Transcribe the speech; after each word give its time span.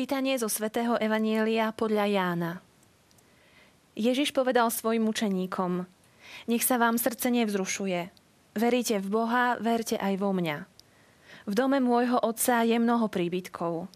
Čítanie 0.00 0.40
zo 0.40 0.48
svätého 0.48 0.96
Evanielia 0.96 1.76
podľa 1.76 2.08
Jána. 2.08 2.64
Ježiš 3.92 4.32
povedal 4.32 4.72
svojim 4.72 5.04
učeníkom, 5.04 5.84
nech 6.48 6.64
sa 6.64 6.80
vám 6.80 6.96
srdce 6.96 7.28
nevzrušuje. 7.28 8.08
Veríte 8.56 8.96
v 8.96 9.08
Boha, 9.12 9.60
verte 9.60 10.00
aj 10.00 10.16
vo 10.16 10.32
mňa. 10.32 10.64
V 11.44 11.52
dome 11.52 11.84
môjho 11.84 12.16
otca 12.16 12.64
je 12.64 12.80
mnoho 12.80 13.12
príbytkov. 13.12 13.92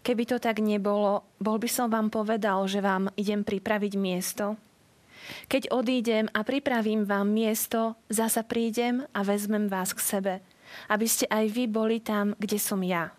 Keby 0.00 0.24
to 0.24 0.40
tak 0.40 0.56
nebolo, 0.64 1.20
bol 1.36 1.60
by 1.60 1.68
som 1.68 1.92
vám 1.92 2.08
povedal, 2.08 2.64
že 2.64 2.80
vám 2.80 3.12
idem 3.20 3.44
pripraviť 3.44 3.92
miesto. 4.00 4.56
Keď 5.52 5.68
odídem 5.68 6.32
a 6.32 6.48
pripravím 6.48 7.04
vám 7.04 7.28
miesto, 7.28 8.00
zasa 8.08 8.40
prídem 8.40 9.04
a 9.12 9.20
vezmem 9.20 9.68
vás 9.68 9.92
k 9.92 10.00
sebe, 10.00 10.34
aby 10.88 11.04
ste 11.04 11.28
aj 11.28 11.44
vy 11.52 11.68
boli 11.68 12.00
tam, 12.00 12.32
kde 12.40 12.56
som 12.56 12.80
ja 12.80 13.12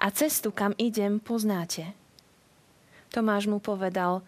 a 0.00 0.10
cestu, 0.10 0.52
kam 0.52 0.72
idem, 0.76 1.20
poznáte. 1.20 1.92
Tomáš 3.10 3.48
mu 3.48 3.62
povedal, 3.62 4.20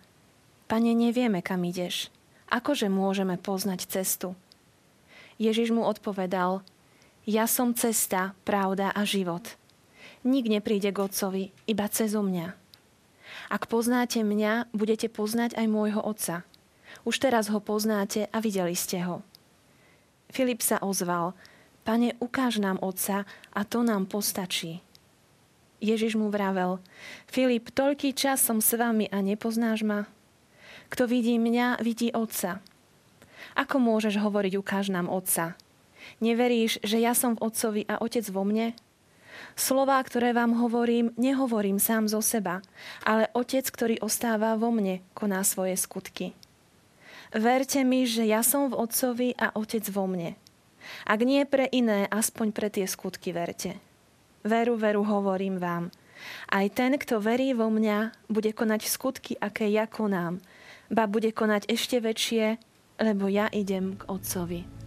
Pane, 0.68 0.92
nevieme, 0.92 1.40
kam 1.40 1.64
ideš. 1.64 2.12
Akože 2.48 2.92
môžeme 2.92 3.40
poznať 3.40 3.88
cestu? 3.88 4.36
Ježiš 5.40 5.72
mu 5.72 5.84
odpovedal, 5.84 6.64
Ja 7.28 7.44
som 7.44 7.76
cesta, 7.76 8.32
pravda 8.48 8.88
a 8.88 9.04
život. 9.04 9.60
Nik 10.24 10.48
nepríde 10.48 10.88
k 10.88 10.96
Otcovi, 10.96 11.52
iba 11.68 11.84
cez 11.92 12.16
mňa. 12.16 12.56
Ak 13.52 13.68
poznáte 13.68 14.24
mňa, 14.24 14.72
budete 14.72 15.12
poznať 15.12 15.52
aj 15.60 15.66
môjho 15.68 16.00
Otca. 16.00 16.48
Už 17.04 17.20
teraz 17.20 17.52
ho 17.52 17.60
poznáte 17.60 18.32
a 18.32 18.40
videli 18.40 18.72
ste 18.72 19.04
ho. 19.04 19.20
Filip 20.32 20.64
sa 20.64 20.80
ozval, 20.80 21.36
Pane, 21.84 22.16
ukáž 22.16 22.64
nám 22.64 22.80
Otca 22.80 23.28
a 23.52 23.60
to 23.60 23.84
nám 23.84 24.08
postačí. 24.08 24.80
Ježiš 25.78 26.18
mu 26.18 26.28
vravel, 26.28 26.82
Filip, 27.30 27.70
toľký 27.70 28.10
čas 28.10 28.42
som 28.42 28.58
s 28.58 28.74
vami 28.74 29.06
a 29.14 29.22
nepoznáš 29.22 29.86
ma? 29.86 30.10
Kto 30.90 31.06
vidí 31.06 31.38
mňa, 31.38 31.78
vidí 31.84 32.10
Otca. 32.10 32.58
Ako 33.54 33.78
môžeš 33.78 34.18
hovoriť, 34.18 34.58
ukáž 34.58 34.90
nám 34.90 35.06
Otca? 35.06 35.54
Neveríš, 36.18 36.82
že 36.82 36.98
ja 36.98 37.14
som 37.14 37.38
v 37.38 37.42
Otcovi 37.46 37.82
a 37.86 38.00
Otec 38.02 38.26
vo 38.32 38.42
mne? 38.42 38.74
Slová, 39.54 40.02
ktoré 40.02 40.34
vám 40.34 40.58
hovorím, 40.58 41.14
nehovorím 41.14 41.78
sám 41.78 42.10
zo 42.10 42.18
seba, 42.18 42.58
ale 43.06 43.30
Otec, 43.34 43.70
ktorý 43.70 44.02
ostáva 44.02 44.58
vo 44.58 44.74
mne, 44.74 44.98
koná 45.14 45.46
svoje 45.46 45.78
skutky. 45.78 46.34
Verte 47.30 47.84
mi, 47.84 48.08
že 48.08 48.24
ja 48.26 48.42
som 48.42 48.72
v 48.72 48.78
Otcovi 48.82 49.36
a 49.38 49.54
Otec 49.54 49.84
vo 49.92 50.10
mne. 50.10 50.34
Ak 51.04 51.20
nie 51.20 51.44
pre 51.44 51.68
iné, 51.68 52.08
aspoň 52.08 52.46
pre 52.50 52.72
tie 52.72 52.88
skutky 52.88 53.30
verte. 53.30 53.76
Veru, 54.46 54.78
veru, 54.78 55.02
hovorím 55.02 55.58
vám. 55.58 55.90
Aj 56.50 56.66
ten, 56.70 56.94
kto 56.98 57.22
verí 57.22 57.54
vo 57.54 57.70
mňa, 57.70 58.30
bude 58.30 58.50
konať 58.54 58.86
skutky, 58.86 59.32
aké 59.38 59.70
ja 59.70 59.86
konám. 59.86 60.42
Ba 60.90 61.06
bude 61.10 61.34
konať 61.34 61.68
ešte 61.68 61.98
väčšie, 61.98 62.58
lebo 63.02 63.26
ja 63.30 63.46
idem 63.50 63.94
k 63.98 64.02
Otcovi. 64.06 64.77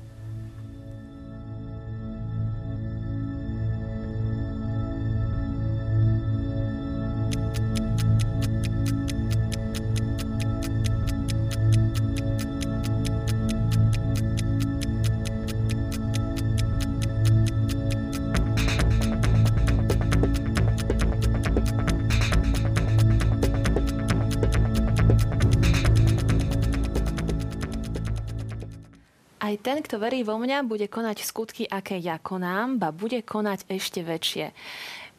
Aj 29.52 29.60
ten, 29.60 29.84
kto 29.84 30.00
verí 30.00 30.24
vo 30.24 30.40
mňa, 30.40 30.64
bude 30.64 30.88
konať 30.88 31.28
skutky, 31.28 31.68
aké 31.68 32.00
ja 32.00 32.16
konám, 32.24 32.80
ba 32.80 32.96
bude 32.96 33.20
konať 33.20 33.68
ešte 33.68 34.00
väčšie. 34.00 34.56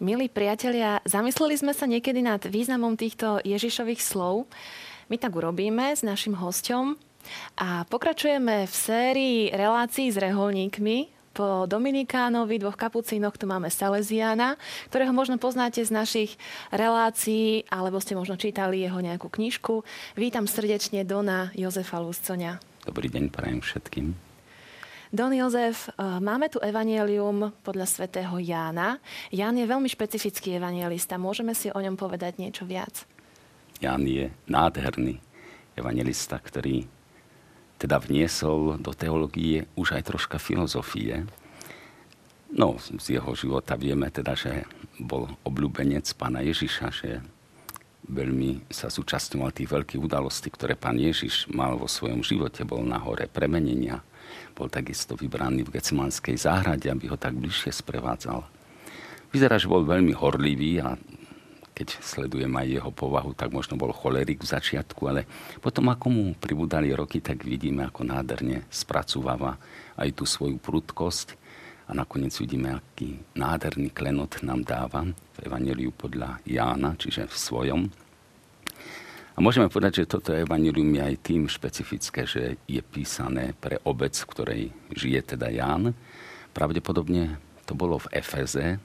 Milí 0.01 0.33
priatelia, 0.33 1.05
zamysleli 1.05 1.61
sme 1.61 1.77
sa 1.77 1.85
niekedy 1.85 2.25
nad 2.25 2.41
významom 2.41 2.97
týchto 2.97 3.45
Ježišových 3.45 4.01
slov. 4.01 4.49
My 5.13 5.21
tak 5.21 5.37
urobíme 5.37 5.93
s 5.93 6.01
našim 6.01 6.33
hostom 6.33 6.97
a 7.61 7.85
pokračujeme 7.93 8.65
v 8.65 8.73
sérii 8.73 9.39
relácií 9.53 10.09
s 10.09 10.17
reholníkmi. 10.17 11.13
Po 11.37 11.69
Dominikánovi, 11.69 12.57
dvoch 12.57 12.81
kapucínoch, 12.81 13.37
tu 13.37 13.45
máme 13.45 13.69
Salesiana, 13.69 14.57
ktorého 14.89 15.13
možno 15.13 15.37
poznáte 15.37 15.85
z 15.85 15.93
našich 15.93 16.41
relácií, 16.73 17.69
alebo 17.69 18.01
ste 18.01 18.17
možno 18.17 18.41
čítali 18.41 18.81
jeho 18.81 18.97
nejakú 18.97 19.29
knižku. 19.29 19.85
Vítam 20.17 20.49
srdečne 20.49 21.05
Dona 21.05 21.53
Jozefa 21.53 22.01
Luscoňa. 22.01 22.72
Dobrý 22.83 23.07
deň 23.07 23.31
prajem 23.31 23.63
všetkým. 23.63 24.11
Don 25.15 25.31
Jozef, 25.31 25.87
eh, 25.87 26.19
máme 26.19 26.51
tu 26.51 26.59
evanielium 26.59 27.55
podľa 27.63 27.87
svätého 27.87 28.35
Jána. 28.43 28.99
Ján 29.31 29.55
je 29.55 29.69
veľmi 29.69 29.87
špecifický 29.87 30.59
evanielista. 30.59 31.15
Môžeme 31.15 31.55
si 31.55 31.71
o 31.71 31.79
ňom 31.79 31.95
povedať 31.95 32.43
niečo 32.43 32.67
viac? 32.67 33.07
Ján 33.79 34.03
je 34.09 34.35
nádherný 34.51 35.23
evangelista, 35.79 36.43
ktorý 36.43 36.91
teda 37.79 38.03
vniesol 38.03 38.79
do 38.83 38.91
teológie 38.95 39.67
už 39.79 39.99
aj 39.99 40.03
troška 40.11 40.43
filozofie. 40.43 41.27
No, 42.51 42.79
z 42.79 43.19
jeho 43.19 43.31
života 43.39 43.79
vieme 43.79 44.11
teda, 44.11 44.35
že 44.35 44.67
bol 44.99 45.31
obľúbenec 45.47 46.07
pána 46.19 46.43
Ježiša, 46.43 46.87
že 46.91 47.23
veľmi 48.09 48.67
sa 48.73 48.91
súčasňoval 48.91 49.55
tých 49.55 49.71
veľkých 49.71 50.03
udalostí, 50.03 50.51
ktoré 50.51 50.75
pán 50.75 50.99
Ježiš 50.99 51.47
mal 51.53 51.79
vo 51.79 51.87
svojom 51.87 52.27
živote. 52.27 52.67
Bol 52.67 52.83
na 52.83 52.99
hore 52.99 53.31
premenenia, 53.31 54.03
bol 54.59 54.67
takisto 54.67 55.15
vybraný 55.15 55.63
v 55.67 55.79
Gecmanskej 55.79 56.37
záhrade, 56.39 56.91
aby 56.91 57.11
ho 57.11 57.17
tak 57.17 57.39
bližšie 57.39 57.71
sprevádzal. 57.71 58.43
Vyzerá, 59.33 59.57
že 59.57 59.71
bol 59.71 59.87
veľmi 59.87 60.13
horlivý 60.13 60.85
a 60.85 60.99
keď 61.73 61.99
sledujem 62.05 62.53
aj 62.53 62.69
jeho 62.69 62.91
povahu, 62.93 63.33
tak 63.33 63.49
možno 63.49 63.81
bol 63.81 63.97
cholerik 63.97 64.45
v 64.45 64.53
začiatku, 64.53 65.03
ale 65.09 65.25
potom 65.65 65.89
ako 65.89 66.07
mu 66.13 66.25
pribudali 66.37 66.93
roky, 66.93 67.25
tak 67.25 67.49
vidíme, 67.49 67.89
ako 67.89 68.05
nádherne 68.05 68.69
spracúvava 68.69 69.57
aj 69.97 70.09
tú 70.13 70.29
svoju 70.29 70.61
prudkosť 70.61 71.42
a 71.87 71.91
nakoniec 71.93 72.33
vidíme, 72.39 72.79
aký 72.79 73.19
nádherný 73.35 73.91
klenot 73.91 74.43
nám 74.47 74.63
dáva 74.63 75.03
v 75.07 75.39
Evangeliu 75.45 75.91
podľa 75.91 76.39
Jána, 76.47 76.95
čiže 76.97 77.27
v 77.27 77.37
svojom. 77.37 77.81
A 79.33 79.39
môžeme 79.41 79.73
povedať, 79.73 80.05
že 80.05 80.13
toto 80.13 80.37
evanilium 80.37 80.93
je 80.93 81.03
aj 81.09 81.17
tým 81.25 81.43
špecifické, 81.49 82.29
že 82.29 82.61
je 82.69 82.83
písané 82.85 83.57
pre 83.57 83.81
obec, 83.89 84.13
v 84.13 84.29
ktorej 84.29 84.63
žije 84.93 85.35
teda 85.35 85.49
Ján. 85.49 85.97
Pravdepodobne 86.53 87.41
to 87.65 87.73
bolo 87.73 87.97
v 87.97 88.13
Efeze. 88.13 88.77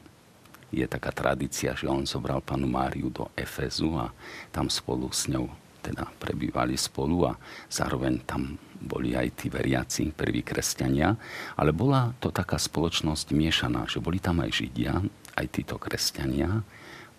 Je 0.71 0.87
taká 0.87 1.11
tradícia, 1.11 1.75
že 1.75 1.91
on 1.91 2.07
zobral 2.07 2.39
panu 2.39 2.67
Máriu 2.67 3.11
do 3.11 3.27
Efezu 3.35 3.99
a 3.99 4.15
tam 4.55 4.71
spolu 4.71 5.11
s 5.11 5.27
ňou 5.27 5.51
teda 5.87 6.03
prebývali 6.19 6.75
spolu 6.75 7.31
a 7.31 7.33
zároveň 7.71 8.27
tam 8.27 8.59
boli 8.77 9.15
aj 9.17 9.41
tí 9.41 9.47
veriaci, 9.49 10.13
prví 10.13 10.43
kresťania, 10.43 11.15
ale 11.57 11.71
bola 11.73 12.13
to 12.19 12.29
taká 12.29 12.59
spoločnosť 12.59 13.33
miešaná, 13.33 13.89
že 13.89 14.03
boli 14.03 14.21
tam 14.21 14.43
aj 14.43 14.51
Židia, 14.53 15.01
aj 15.33 15.45
títo 15.49 15.79
kresťania, 15.79 16.61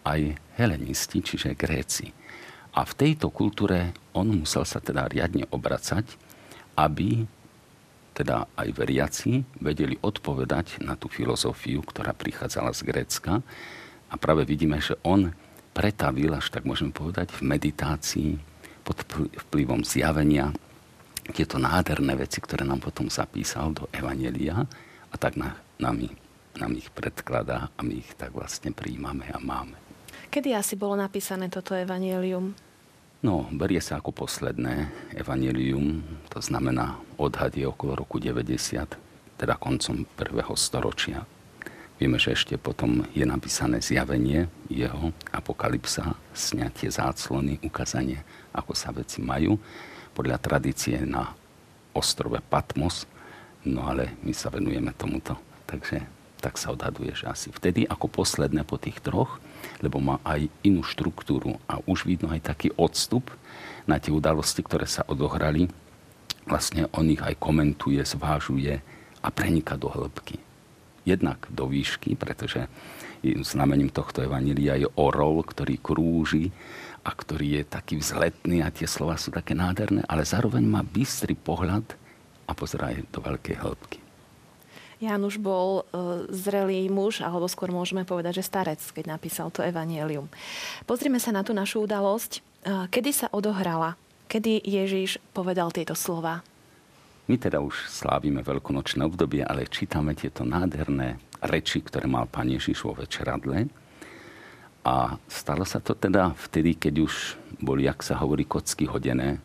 aj 0.07 0.39
helenisti, 0.55 1.19
čiže 1.25 1.59
Gréci. 1.59 2.15
A 2.79 2.87
v 2.87 2.95
tejto 2.95 3.35
kultúre 3.35 3.91
on 4.15 4.31
musel 4.31 4.63
sa 4.63 4.79
teda 4.79 5.11
riadne 5.11 5.51
obracať, 5.51 6.07
aby 6.79 7.27
teda 8.15 8.51
aj 8.59 8.69
veriaci 8.75 9.47
vedeli 9.63 9.95
odpovedať 9.99 10.83
na 10.83 10.99
tú 10.99 11.07
filozofiu, 11.07 11.83
ktorá 11.83 12.15
prichádzala 12.15 12.75
z 12.75 12.83
Grécka. 12.87 13.43
A 14.11 14.15
práve 14.19 14.43
vidíme, 14.43 14.79
že 14.83 14.99
on 15.07 15.31
pretavil, 15.71 16.35
až 16.35 16.51
tak 16.51 16.67
môžeme 16.67 16.91
povedať, 16.91 17.31
v 17.31 17.47
meditácii 17.47 18.31
pod 18.89 19.05
vplyvom 19.37 19.85
zjavenia 19.85 20.49
tieto 21.37 21.61
nádherné 21.61 22.17
veci, 22.17 22.41
ktoré 22.41 22.65
nám 22.65 22.81
potom 22.81 23.13
zapísal 23.13 23.77
do 23.77 23.85
Evanelia 23.93 24.65
a 25.13 25.15
tak 25.21 25.37
na, 25.37 25.61
nami, 25.77 26.09
nám 26.57 26.73
ich 26.73 26.89
predkladá 26.89 27.69
a 27.77 27.81
my 27.85 28.01
ich 28.01 28.17
tak 28.17 28.33
vlastne 28.33 28.73
príjmame 28.73 29.29
a 29.29 29.37
máme. 29.37 29.77
Kedy 30.33 30.57
asi 30.57 30.81
bolo 30.81 30.97
napísané 30.97 31.53
toto 31.53 31.77
Evangelium? 31.77 32.57
No, 33.21 33.45
berie 33.53 33.83
sa 33.83 34.01
ako 34.01 34.25
posledné 34.25 34.89
Evangelium, 35.21 36.01
to 36.33 36.41
znamená 36.41 36.97
odhad 37.21 37.53
je 37.53 37.69
okolo 37.69 37.99
roku 37.99 38.17
90, 38.17 39.37
teda 39.37 39.55
koncom 39.61 40.09
prvého 40.17 40.55
storočia. 40.57 41.29
Vieme, 41.99 42.15
že 42.15 42.31
ešte 42.31 42.55
potom 42.55 43.03
je 43.11 43.27
napísané 43.27 43.83
zjavenie 43.83 44.47
jeho, 44.71 45.11
apokalypsa, 45.35 46.15
sňatie 46.31 46.95
záclony, 46.95 47.59
ukázanie, 47.59 48.23
ako 48.59 48.75
sa 48.75 48.91
veci 48.91 49.23
majú 49.23 49.55
podľa 50.19 50.43
tradície 50.43 50.99
na 51.07 51.31
ostrove 51.95 52.43
Patmos, 52.43 53.07
no 53.63 53.87
ale 53.87 54.19
my 54.27 54.35
sa 54.35 54.51
venujeme 54.51 54.91
tomuto. 54.99 55.39
Takže 55.71 56.03
tak 56.39 56.55
sa 56.59 56.71
odhaduje, 56.75 57.15
že 57.15 57.27
asi 57.27 57.51
vtedy, 57.51 57.87
ako 57.87 58.11
posledné 58.11 58.63
po 58.63 58.79
tých 58.79 59.03
troch, 59.03 59.43
lebo 59.83 59.99
má 59.99 60.23
aj 60.23 60.47
inú 60.63 60.87
štruktúru 60.87 61.59
a 61.67 61.83
už 61.87 62.07
vidno 62.07 62.31
aj 62.31 62.55
taký 62.55 62.71
odstup 62.79 63.31
na 63.87 63.99
tie 63.99 64.15
udalosti, 64.15 64.63
ktoré 64.63 64.87
sa 64.87 65.03
odohrali. 65.07 65.67
Vlastne 66.47 66.87
on 66.95 67.11
ich 67.11 67.21
aj 67.21 67.37
komentuje, 67.43 67.99
zvážuje 68.03 68.81
a 69.19 69.29
prenika 69.35 69.75
do 69.75 69.91
hĺbky. 69.91 70.39
Jednak 71.03 71.47
do 71.51 71.67
výšky, 71.67 72.15
pretože 72.15 72.71
znamením 73.43 73.91
tohto 73.91 74.23
evanília 74.23 74.79
je 74.79 74.89
orol, 74.95 75.43
ktorý 75.43 75.81
krúži 75.83 76.55
a 77.05 77.11
ktorý 77.15 77.63
je 77.63 77.65
taký 77.65 78.01
vzletný 78.01 78.63
a 78.63 78.73
tie 78.73 78.87
slova 78.89 79.19
sú 79.19 79.31
také 79.31 79.55
nádherné, 79.55 80.05
ale 80.07 80.27
zároveň 80.27 80.65
má 80.65 80.83
bystrý 80.83 81.35
pohľad 81.39 81.85
a 82.49 82.53
pozerá 82.57 82.95
do 83.13 83.21
veľkej 83.21 83.57
hĺbky. 83.61 83.99
Jánuš 84.99 85.39
bol 85.39 85.87
e, 85.87 86.35
zrelý 86.35 86.91
muž, 86.91 87.23
alebo 87.23 87.47
skôr 87.47 87.71
môžeme 87.71 88.03
povedať, 88.03 88.43
že 88.43 88.49
starec, 88.51 88.83
keď 88.83 89.15
napísal 89.15 89.55
to 89.55 89.63
evanielium. 89.63 90.27
Pozrime 90.91 91.23
sa 91.23 91.31
na 91.31 91.47
tú 91.47 91.55
našu 91.55 91.87
udalosť. 91.87 92.33
E, 92.35 92.91
kedy 92.91 93.11
sa 93.15 93.27
odohrala? 93.31 93.95
Kedy 94.27 94.67
Ježiš 94.67 95.23
povedal 95.31 95.71
tieto 95.71 95.95
slova? 95.95 96.43
My 97.31 97.39
teda 97.39 97.63
už 97.63 97.87
slávime 97.87 98.43
veľkonočné 98.43 99.07
obdobie, 99.07 99.47
ale 99.47 99.71
čítame 99.71 100.19
tieto 100.19 100.43
nádherné 100.43 101.21
reči, 101.47 101.79
ktoré 101.79 102.11
mal 102.11 102.27
pán 102.27 102.51
Ježiš 102.51 102.83
vo 102.83 102.99
večeradle. 102.99 103.71
A 104.89 105.21
stalo 105.29 105.69
sa 105.69 105.85
to 105.85 105.93
teda 105.93 106.33
vtedy, 106.49 106.73
keď 106.73 107.05
už 107.05 107.37
boli, 107.61 107.85
jak 107.85 108.01
sa 108.01 108.17
hovorí, 108.17 108.49
kocky 108.49 108.89
hodené. 108.89 109.37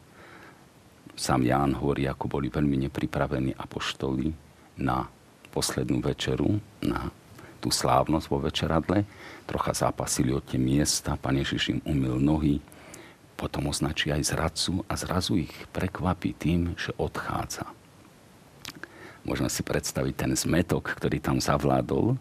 Sam 1.20 1.44
Ján 1.44 1.76
hovorí, 1.76 2.08
ako 2.08 2.40
boli 2.40 2.48
veľmi 2.48 2.88
nepripravení 2.88 3.52
apoštoli 3.52 4.32
na 4.80 5.04
poslednú 5.52 6.00
večeru, 6.00 6.64
na 6.80 7.12
tú 7.60 7.76
slávnosť 7.76 8.28
vo 8.32 8.40
večeradle. 8.40 9.04
Trocha 9.44 9.76
zápasili 9.76 10.32
o 10.32 10.40
tie 10.40 10.56
miesta, 10.56 11.20
pán 11.20 11.36
Ježiš 11.36 11.76
im 11.76 11.80
umil 11.84 12.24
nohy, 12.24 12.64
potom 13.36 13.68
označí 13.68 14.16
aj 14.16 14.32
zradcu 14.32 14.88
a 14.88 14.96
zrazu 14.96 15.44
ich 15.44 15.54
prekvapí 15.76 16.32
tým, 16.40 16.72
že 16.80 16.96
odchádza. 16.96 17.68
Môžeme 19.28 19.52
si 19.52 19.60
predstaviť 19.60 20.16
ten 20.16 20.32
zmetok, 20.40 20.96
ktorý 20.96 21.20
tam 21.20 21.44
zavládol 21.44 22.16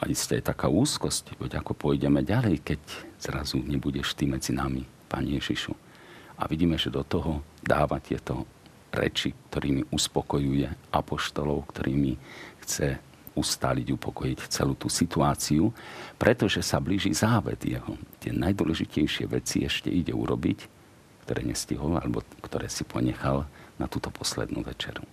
a 0.00 0.08
isté 0.08 0.40
je 0.40 0.48
taká 0.48 0.72
úzkosť, 0.72 1.36
veď 1.36 1.60
ako 1.60 1.76
pôjdeme 1.76 2.24
ďalej, 2.24 2.64
keď 2.64 2.80
zrazu 3.20 3.60
nebudeš 3.60 4.16
ty 4.16 4.24
medzi 4.24 4.56
nami, 4.56 4.88
Pán 5.12 5.28
Ježišu. 5.28 5.76
A 6.40 6.48
vidíme, 6.48 6.80
že 6.80 6.88
do 6.88 7.04
toho 7.04 7.44
dáva 7.60 8.00
tieto 8.00 8.48
reči, 8.88 9.36
ktorými 9.52 9.92
uspokojuje 9.92 10.66
apoštolov, 10.88 11.68
ktorými 11.68 12.16
chce 12.64 12.96
ustáliť, 13.36 13.86
upokojiť 13.94 14.38
celú 14.50 14.74
tú 14.74 14.88
situáciu, 14.90 15.70
pretože 16.16 16.64
sa 16.64 16.82
blíži 16.82 17.14
záved 17.14 17.60
jeho. 17.62 17.94
Tie 18.18 18.34
najdôležitejšie 18.34 19.28
veci 19.30 19.62
ešte 19.62 19.92
ide 19.92 20.16
urobiť, 20.16 20.58
ktoré 21.28 21.46
nestihol, 21.46 22.00
alebo 22.00 22.24
ktoré 22.42 22.66
si 22.66 22.82
ponechal 22.82 23.46
na 23.78 23.86
túto 23.86 24.10
poslednú 24.10 24.66
večeru. 24.66 25.04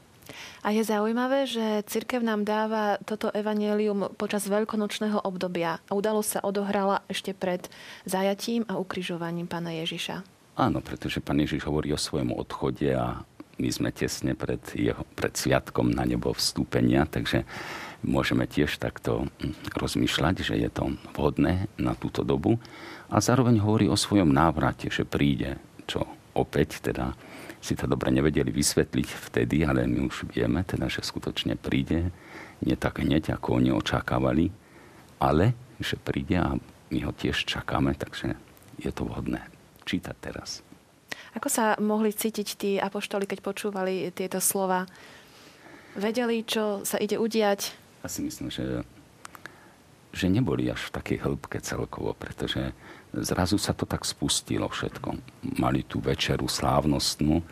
A 0.65 0.73
je 0.75 0.83
zaujímavé, 0.83 1.47
že 1.47 1.85
církev 1.87 2.23
nám 2.25 2.43
dáva 2.43 2.97
toto 3.05 3.31
evanelium 3.31 4.11
počas 4.15 4.45
veľkonočného 4.49 5.23
obdobia. 5.23 5.79
A 5.87 5.91
udalosť 5.95 6.29
sa 6.29 6.43
odohrala 6.43 7.05
ešte 7.07 7.31
pred 7.31 7.65
zajatím 8.03 8.65
a 8.67 8.75
ukrižovaním 8.75 9.47
pána 9.47 9.73
Ježiša. 9.77 10.25
Áno, 10.57 10.81
pretože 10.81 11.21
pán 11.21 11.37
Ježiš 11.37 11.69
hovorí 11.69 11.93
o 11.93 12.01
svojom 12.01 12.33
odchode 12.33 12.89
a 12.89 13.21
my 13.57 13.69
sme 13.73 13.89
tesne 13.89 14.37
pred, 14.37 14.61
jeho, 14.73 15.01
pred 15.17 15.33
sviatkom 15.33 15.89
na 15.89 16.05
nebo 16.05 16.33
vstúpenia, 16.33 17.09
takže 17.09 17.45
môžeme 18.05 18.45
tiež 18.45 18.77
takto 18.77 19.25
hm, 19.41 19.53
rozmýšľať, 19.77 20.35
že 20.53 20.55
je 20.57 20.69
to 20.69 20.93
vhodné 21.17 21.69
na 21.77 21.93
túto 21.97 22.21
dobu. 22.21 22.61
A 23.09 23.21
zároveň 23.21 23.61
hovorí 23.61 23.85
o 23.89 23.97
svojom 23.97 24.29
návrate, 24.29 24.93
že 24.93 25.07
príde, 25.07 25.57
čo 25.89 26.05
opäť 26.37 26.85
teda 26.85 27.17
si 27.61 27.73
to 27.73 27.89
dobre 27.89 28.13
nevedeli 28.13 28.53
vysvetliť 28.53 29.07
vtedy, 29.31 29.65
ale 29.65 29.89
my 29.89 30.07
už 30.07 30.29
vieme 30.29 30.61
teda, 30.63 30.87
že 30.87 31.01
skutočne 31.03 31.57
príde, 31.57 32.13
nie 32.63 32.75
tak 32.77 33.01
hneď, 33.01 33.37
ako 33.37 33.61
oni 33.61 33.73
očakávali, 33.73 34.49
ale 35.17 35.53
že 35.81 35.97
príde 35.97 36.37
a 36.37 36.57
my 36.89 36.99
ho 37.03 37.11
tiež 37.11 37.45
čakáme, 37.45 37.93
takže 37.97 38.33
je 38.81 38.91
to 38.93 39.05
vhodné 39.05 39.41
čítať 39.85 40.15
teraz. 40.21 40.61
Ako 41.37 41.47
sa 41.53 41.77
mohli 41.77 42.09
cítiť 42.13 42.47
tí 42.57 42.71
apoštoli, 42.81 43.29
keď 43.29 43.39
počúvali 43.45 44.09
tieto 44.13 44.41
slova? 44.41 44.89
Vedeli, 45.97 46.45
čo 46.45 46.81
sa 46.85 46.97
ide 46.97 47.17
udiať? 47.17 47.73
Ja 48.01 48.09
si 48.09 48.21
myslím, 48.25 48.49
že, 48.53 48.85
že 50.13 50.25
neboli 50.29 50.69
až 50.69 50.89
v 50.89 50.95
takej 50.97 51.17
hĺbke 51.25 51.57
celkovo, 51.61 52.13
pretože 52.13 52.73
zrazu 53.13 53.55
sa 53.61 53.71
to 53.71 53.87
tak 53.87 54.03
spustilo 54.03 54.67
všetko. 54.67 55.19
Mali 55.59 55.83
tú 55.87 56.03
večeru 56.03 56.49
slávnostnú, 56.49 57.43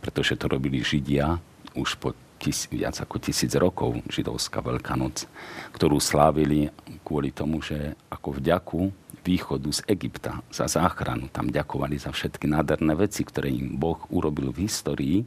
pretože 0.00 0.36
to 0.38 0.48
robili 0.48 0.80
Židia 0.80 1.38
už 1.76 1.96
po 2.00 2.12
tis, 2.42 2.66
viac 2.66 2.98
ako 2.98 3.22
tisíc 3.22 3.54
rokov, 3.54 4.02
židovská 4.10 4.58
Veľká 4.58 4.98
noc, 4.98 5.30
ktorú 5.70 6.02
slávili 6.02 6.74
kvôli 7.06 7.30
tomu, 7.30 7.62
že 7.62 7.94
ako 8.10 8.42
vďaku 8.42 8.80
východu 9.22 9.70
z 9.70 9.80
Egypta 9.86 10.42
za 10.50 10.66
záchranu. 10.66 11.30
Tam 11.30 11.46
ďakovali 11.46 11.94
za 12.02 12.10
všetky 12.10 12.50
nádherné 12.50 12.98
veci, 12.98 13.22
ktoré 13.22 13.54
im 13.54 13.78
Boh 13.78 14.02
urobil 14.10 14.50
v 14.50 14.66
histórii, 14.66 15.22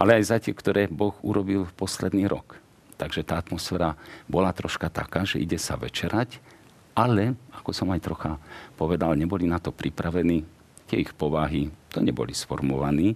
ale 0.00 0.16
aj 0.16 0.24
za 0.24 0.36
tie, 0.40 0.56
ktoré 0.56 0.88
Boh 0.88 1.12
urobil 1.20 1.68
v 1.68 1.76
posledný 1.76 2.24
rok. 2.24 2.56
Takže 2.96 3.20
tá 3.24 3.36
atmosféra 3.36 4.00
bola 4.24 4.52
troška 4.56 4.88
taká, 4.88 5.28
že 5.28 5.40
ide 5.40 5.60
sa 5.60 5.76
večerať, 5.76 6.40
ale, 6.94 7.38
ako 7.54 7.70
som 7.70 7.88
aj 7.94 8.00
trocha 8.02 8.30
povedal, 8.74 9.14
neboli 9.14 9.46
na 9.46 9.62
to 9.62 9.70
pripravení. 9.70 10.44
Tie 10.90 11.06
ich 11.06 11.14
povahy, 11.14 11.70
to 11.90 12.02
neboli 12.02 12.34
sformovaní 12.34 13.14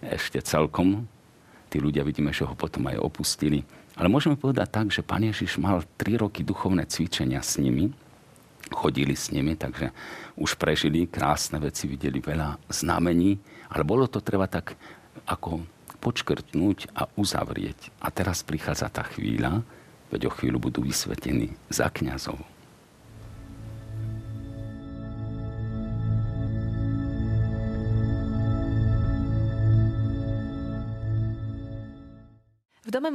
ešte 0.00 0.40
celkom. 0.40 1.04
Tí 1.68 1.78
ľudia 1.78 2.02
vidíme, 2.02 2.32
že 2.32 2.48
ho 2.48 2.56
potom 2.56 2.88
aj 2.88 2.98
opustili. 2.98 3.62
Ale 4.00 4.08
môžeme 4.08 4.40
povedať 4.40 4.68
tak, 4.72 4.86
že 4.88 5.04
pán 5.04 5.22
Ježiš 5.22 5.60
mal 5.60 5.84
tri 6.00 6.16
roky 6.16 6.40
duchovné 6.40 6.88
cvičenia 6.88 7.44
s 7.44 7.60
nimi, 7.60 7.92
chodili 8.72 9.12
s 9.12 9.28
nimi, 9.28 9.58
takže 9.58 9.92
už 10.40 10.56
prežili 10.56 11.04
krásne 11.10 11.60
veci, 11.60 11.84
videli 11.84 12.22
veľa 12.22 12.56
znamení, 12.72 13.36
ale 13.68 13.82
bolo 13.84 14.08
to 14.08 14.24
treba 14.24 14.48
tak 14.48 14.78
ako 15.28 15.60
počkrtnúť 16.00 16.96
a 16.96 17.04
uzavrieť. 17.20 17.92
A 18.00 18.08
teraz 18.08 18.40
prichádza 18.40 18.88
tá 18.88 19.04
chvíľa, 19.04 19.60
veď 20.08 20.26
o 20.26 20.34
chvíľu 20.34 20.58
budú 20.70 20.80
vysvetení 20.80 21.52
za 21.68 21.92
kniazov. 21.92 22.40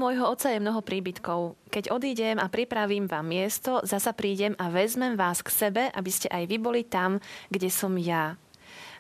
Môjho 0.06 0.30
oca 0.30 0.54
je 0.54 0.62
mnoho 0.62 0.86
príbytkov. 0.86 1.58
Keď 1.74 1.90
odídem 1.90 2.38
a 2.38 2.46
pripravím 2.46 3.10
vám 3.10 3.26
miesto, 3.26 3.82
zasa 3.82 4.14
prídem 4.14 4.54
a 4.62 4.70
vezmem 4.70 5.18
vás 5.18 5.42
k 5.42 5.50
sebe, 5.50 5.90
aby 5.90 6.12
ste 6.14 6.30
aj 6.30 6.46
vy 6.46 6.62
boli 6.62 6.86
tam, 6.86 7.18
kde 7.50 7.74
som 7.74 7.98
ja. 7.98 8.38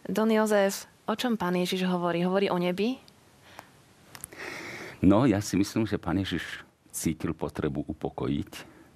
Don 0.10 0.34
Jozef, 0.34 0.90
o 1.06 1.14
čom 1.14 1.38
pán 1.38 1.62
Ježiš 1.62 1.86
hovorí? 1.86 2.26
Hovorí 2.26 2.50
o 2.50 2.58
nebi? 2.58 2.98
No, 5.06 5.30
ja 5.30 5.38
si 5.46 5.54
myslím, 5.62 5.86
že 5.86 6.02
pán 6.02 6.18
Ježiš 6.18 6.66
cítil 6.90 7.38
potrebu 7.38 7.86
upokojiť 7.86 8.52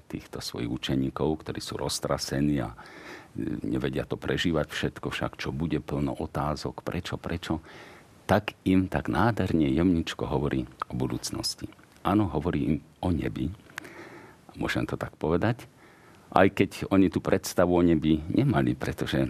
týchto 0.09 0.41
svojich 0.41 0.71
učeníkov, 0.73 1.45
ktorí 1.45 1.61
sú 1.61 1.77
roztrasení 1.77 2.65
a 2.65 2.73
nevedia 3.61 4.09
to 4.09 4.17
prežívať 4.17 4.73
všetko, 4.73 5.13
však 5.13 5.37
čo 5.37 5.53
bude 5.53 5.77
plno 5.77 6.17
otázok, 6.17 6.81
prečo, 6.81 7.21
prečo 7.21 7.61
tak 8.25 8.57
im 8.65 8.89
tak 8.89 9.09
nádherne 9.09 9.69
jemničko 9.69 10.25
hovorí 10.25 10.65
o 10.89 10.97
budúcnosti. 10.97 11.69
Áno, 12.03 12.31
hovorí 12.31 12.59
im 12.63 12.75
o 13.03 13.11
nebi, 13.11 13.51
môžem 14.55 14.87
to 14.87 14.95
tak 14.95 15.15
povedať, 15.19 15.67
aj 16.31 16.47
keď 16.53 16.71
oni 16.93 17.09
tú 17.09 17.19
predstavu 17.19 17.73
o 17.75 17.83
nebi 17.83 18.21
nemali, 18.29 18.77
pretože 18.77 19.27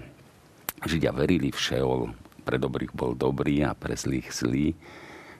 Židia 0.83 1.11
verili 1.11 1.51
v 1.51 1.59
Šeol, 1.59 2.01
pre 2.43 2.57
dobrých 2.57 2.95
bol 2.95 3.13
dobrý 3.13 3.61
a 3.67 3.75
pre 3.75 3.93
zlých 3.93 4.31
zlý. 4.31 4.73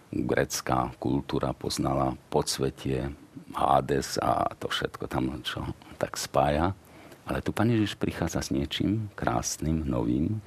Grecká 0.09 0.93
kultúra 0.98 1.53
poznala 1.53 2.17
podsvetie, 2.29 3.13
Hades 3.53 4.21
a 4.21 4.45
to 4.57 4.69
všetko 4.69 5.09
tam, 5.09 5.41
čo 5.41 5.63
tak 5.98 6.17
spája. 6.17 6.77
Ale 7.25 7.41
tu 7.41 7.53
Pane 7.53 7.77
Ježiš 7.77 7.98
prichádza 7.98 8.41
s 8.41 8.53
niečím 8.53 9.09
krásnym, 9.13 9.86
novým, 9.86 10.41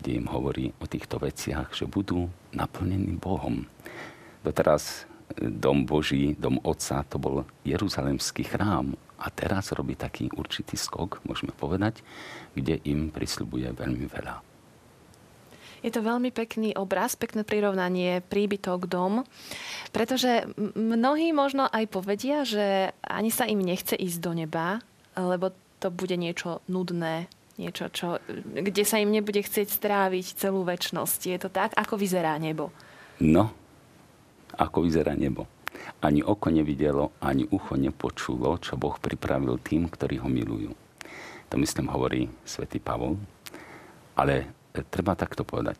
kde 0.00 0.20
im 0.20 0.26
hovorí 0.28 0.72
o 0.80 0.88
týchto 0.88 1.16
veciach, 1.20 1.72
že 1.72 1.88
budú 1.88 2.28
naplnení 2.52 3.16
Bohom. 3.16 3.64
Doteraz 4.44 5.08
dom 5.36 5.84
Boží, 5.84 6.38
dom 6.38 6.62
Otca, 6.62 7.02
to 7.06 7.18
bol 7.18 7.44
Jeruzalemský 7.66 8.46
chrám 8.46 8.94
a 9.18 9.26
teraz 9.32 9.72
robí 9.72 9.96
taký 9.96 10.30
určitý 10.32 10.78
skok, 10.78 11.24
môžeme 11.26 11.50
povedať, 11.56 12.04
kde 12.54 12.78
im 12.86 13.10
prisľubuje 13.10 13.72
veľmi 13.74 14.06
veľa. 14.06 14.36
Je 15.84 15.92
to 15.92 16.02
veľmi 16.02 16.32
pekný 16.32 16.74
obraz, 16.74 17.14
pekné 17.14 17.46
prirovnanie, 17.46 18.24
príbytok, 18.24 18.90
dom, 18.90 19.22
pretože 19.94 20.48
mnohí 20.74 21.30
možno 21.30 21.68
aj 21.70 21.84
povedia, 21.92 22.42
že 22.42 22.90
ani 23.04 23.30
sa 23.30 23.46
im 23.46 23.60
nechce 23.60 23.94
ísť 23.94 24.18
do 24.18 24.32
neba, 24.34 24.82
lebo 25.14 25.52
to 25.78 25.92
bude 25.92 26.16
niečo 26.16 26.64
nudné, 26.66 27.28
Niečo, 27.56 27.88
čo, 27.88 28.20
kde 28.52 28.84
sa 28.84 29.00
im 29.00 29.08
nebude 29.08 29.40
chcieť 29.40 29.80
stráviť 29.80 30.36
celú 30.36 30.60
väčnosť. 30.68 31.20
Je 31.24 31.38
to 31.40 31.48
tak? 31.48 31.72
Ako 31.72 31.96
vyzerá 31.96 32.36
nebo? 32.36 32.68
No, 33.16 33.48
ako 34.54 34.86
vyzerá 34.86 35.18
nebo. 35.18 35.50
Ani 36.00 36.22
oko 36.22 36.48
nevidelo, 36.48 37.16
ani 37.18 37.44
ucho 37.50 37.74
nepočulo, 37.74 38.56
čo 38.62 38.78
Boh 38.78 38.96
pripravil 38.96 39.58
tým, 39.60 39.90
ktorí 39.90 40.22
ho 40.22 40.28
milujú. 40.30 40.70
To 41.50 41.54
myslím 41.58 41.90
hovorí 41.90 42.30
svätý 42.46 42.78
Pavol. 42.78 43.18
Ale 44.16 44.34
e, 44.72 44.82
treba 44.86 45.18
takto 45.18 45.44
povedať. 45.44 45.78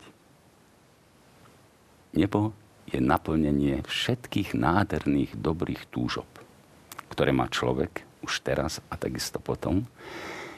Nebo 2.17 2.53
je 2.87 3.03
naplnenie 3.03 3.83
všetkých 3.83 4.55
nádherných 4.55 5.35
dobrých 5.37 5.91
túžob, 5.91 6.29
ktoré 7.11 7.35
má 7.35 7.51
človek 7.51 8.07
už 8.23 8.47
teraz 8.47 8.79
a 8.89 8.95
takisto 8.95 9.43
potom 9.43 9.85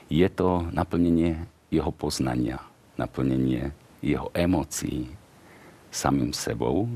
je 0.09 0.25
to 0.29 0.69
naplnenie 0.73 1.37
jeho 1.69 1.93
poznania, 1.93 2.61
naplnenie 2.97 3.73
jeho 4.01 4.33
emócií 4.33 5.13
samým 5.93 6.33
sebou 6.33 6.89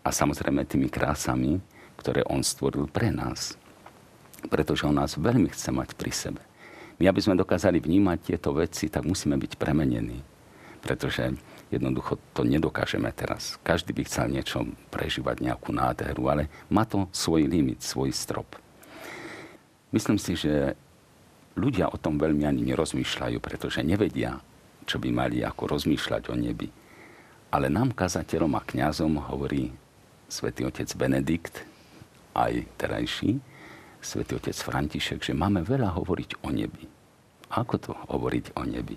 a 0.00 0.08
samozrejme 0.08 0.64
tými 0.64 0.88
krásami, 0.88 1.60
ktoré 2.00 2.24
on 2.24 2.40
stvoril 2.40 2.88
pre 2.88 3.12
nás. 3.12 3.60
Pretože 4.48 4.88
on 4.88 4.96
nás 4.96 5.20
veľmi 5.20 5.52
chce 5.52 5.68
mať 5.68 5.92
pri 5.92 6.12
sebe. 6.12 6.42
My, 6.96 7.08
aby 7.08 7.20
sme 7.20 7.36
dokázali 7.36 7.80
vnímať 7.80 8.18
tieto 8.32 8.56
veci, 8.56 8.88
tak 8.88 9.04
musíme 9.04 9.36
byť 9.36 9.56
premenení. 9.56 10.20
Pretože 10.80 11.36
jednoducho 11.68 12.16
to 12.32 12.44
nedokážeme 12.44 13.08
teraz. 13.12 13.60
Každý 13.60 13.92
by 13.92 14.02
chcel 14.08 14.32
niečo 14.32 14.64
prežívať, 14.88 15.44
nejakú 15.44 15.72
nádheru, 15.72 16.28
ale 16.32 16.48
má 16.72 16.88
to 16.88 17.08
svoj 17.12 17.44
limit, 17.44 17.84
svoj 17.84 18.12
strop. 18.12 18.56
Myslím 19.92 20.16
si, 20.16 20.36
že 20.36 20.76
ľudia 21.56 21.92
o 21.92 22.00
tom 22.00 22.16
veľmi 22.16 22.48
ani 22.48 22.64
nerozmýšľajú, 22.68 23.36
pretože 23.40 23.84
nevedia, 23.84 24.40
čo 24.88 24.96
by 24.96 25.08
mali 25.12 25.44
ako 25.44 25.76
rozmýšľať 25.76 26.32
o 26.32 26.34
nebi. 26.36 26.68
Ale 27.50 27.68
nám, 27.68 27.92
kazateľom 27.92 28.54
a 28.56 28.62
kňazom, 28.62 29.18
hovorí 29.28 29.74
svätý 30.30 30.62
otec 30.64 30.86
Benedikt, 30.94 31.66
aj 32.38 32.62
terajší, 32.78 33.42
svätý 33.98 34.38
otec 34.38 34.54
František, 34.54 35.20
že 35.26 35.34
máme 35.34 35.66
veľa 35.66 35.92
hovoriť 35.98 36.46
o 36.46 36.48
nebi. 36.54 36.86
Ako 37.50 37.74
to 37.82 37.92
hovoriť 38.14 38.54
o 38.54 38.62
nebi? 38.62 38.94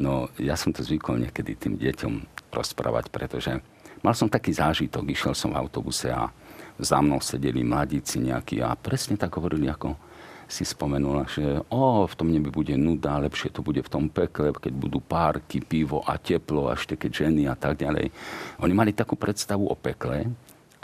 No, 0.00 0.32
ja 0.40 0.56
som 0.56 0.72
to 0.72 0.80
zvykol 0.80 1.20
niekedy 1.20 1.52
tým 1.54 1.76
deťom 1.76 2.48
rozprávať, 2.48 3.12
pretože 3.12 3.52
mal 4.00 4.16
som 4.16 4.32
taký 4.32 4.56
zážitok, 4.56 5.04
išiel 5.12 5.36
som 5.36 5.52
v 5.52 5.60
autobuse 5.60 6.08
a 6.08 6.32
za 6.80 6.98
mnou 7.04 7.20
sedeli 7.20 7.60
mladíci 7.60 8.18
nejakí 8.24 8.64
a 8.64 8.72
presne 8.72 9.20
tak 9.20 9.36
hovorili, 9.36 9.68
ako 9.68 9.94
si 10.52 10.68
spomenula, 10.68 11.24
že 11.32 11.64
o, 11.72 12.04
v 12.04 12.12
tom 12.12 12.28
nebi 12.28 12.52
bude 12.52 12.76
nuda, 12.76 13.24
lepšie 13.24 13.48
to 13.48 13.64
bude 13.64 13.80
v 13.80 13.88
tom 13.88 14.12
pekle, 14.12 14.52
keď 14.52 14.72
budú 14.76 15.00
párky, 15.00 15.64
pivo 15.64 16.04
a 16.04 16.20
teplo 16.20 16.68
a 16.68 16.76
ešte 16.76 17.00
keď 17.00 17.24
ženy 17.24 17.48
a 17.48 17.56
tak 17.56 17.80
ďalej. 17.80 18.12
Oni 18.60 18.74
mali 18.76 18.92
takú 18.92 19.16
predstavu 19.16 19.64
o 19.64 19.72
pekle 19.72 20.28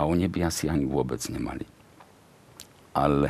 a 0.01 0.09
o 0.09 0.13
nebi 0.17 0.41
asi 0.41 0.73
ani 0.73 0.89
vôbec 0.89 1.21
nemali. 1.29 1.69
Ale 2.97 3.29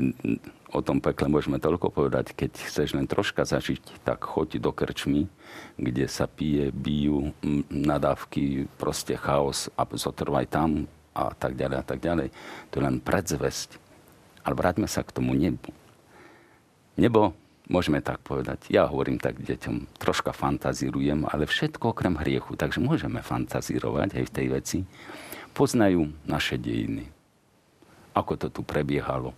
o 0.78 0.80
tom 0.80 1.04
pekle 1.04 1.28
môžeme 1.28 1.60
toľko 1.60 1.92
povedať, 1.92 2.32
keď 2.32 2.56
chceš 2.72 2.96
len 2.96 3.04
troška 3.04 3.44
zažiť, 3.44 4.00
tak 4.08 4.24
choď 4.24 4.56
do 4.56 4.72
krčmy, 4.72 5.28
kde 5.76 6.08
sa 6.08 6.24
pije, 6.24 6.72
bijú 6.72 7.36
nadávky, 7.68 8.64
proste 8.80 9.20
chaos 9.20 9.68
a 9.76 9.84
zotrvaj 9.84 10.48
tam 10.48 10.88
a 11.12 11.28
tak 11.36 11.60
ďalej 11.60 11.76
a 11.76 11.84
tak 11.84 12.00
ďalej. 12.00 12.28
To 12.72 12.80
je 12.80 12.82
len 12.88 12.96
predzvesť 13.04 13.81
ale 14.42 14.54
vráťme 14.54 14.86
sa 14.90 15.06
k 15.06 15.14
tomu 15.14 15.34
nebu. 15.34 15.70
Nebo, 16.98 17.32
môžeme 17.70 18.04
tak 18.04 18.20
povedať, 18.20 18.68
ja 18.68 18.84
hovorím 18.84 19.16
tak 19.16 19.40
deťom, 19.40 19.96
troška 19.96 20.36
fantazírujem, 20.36 21.24
ale 21.24 21.48
všetko 21.48 21.96
okrem 21.96 22.20
hriechu, 22.20 22.58
takže 22.58 22.82
môžeme 22.82 23.24
fantazírovať 23.24 24.18
aj 24.20 24.24
v 24.28 24.34
tej 24.34 24.46
veci. 24.52 24.78
Poznajú 25.56 26.12
naše 26.28 26.60
dejiny. 26.60 27.08
Ako 28.12 28.36
to 28.36 28.52
tu 28.52 28.60
prebiehalo. 28.60 29.32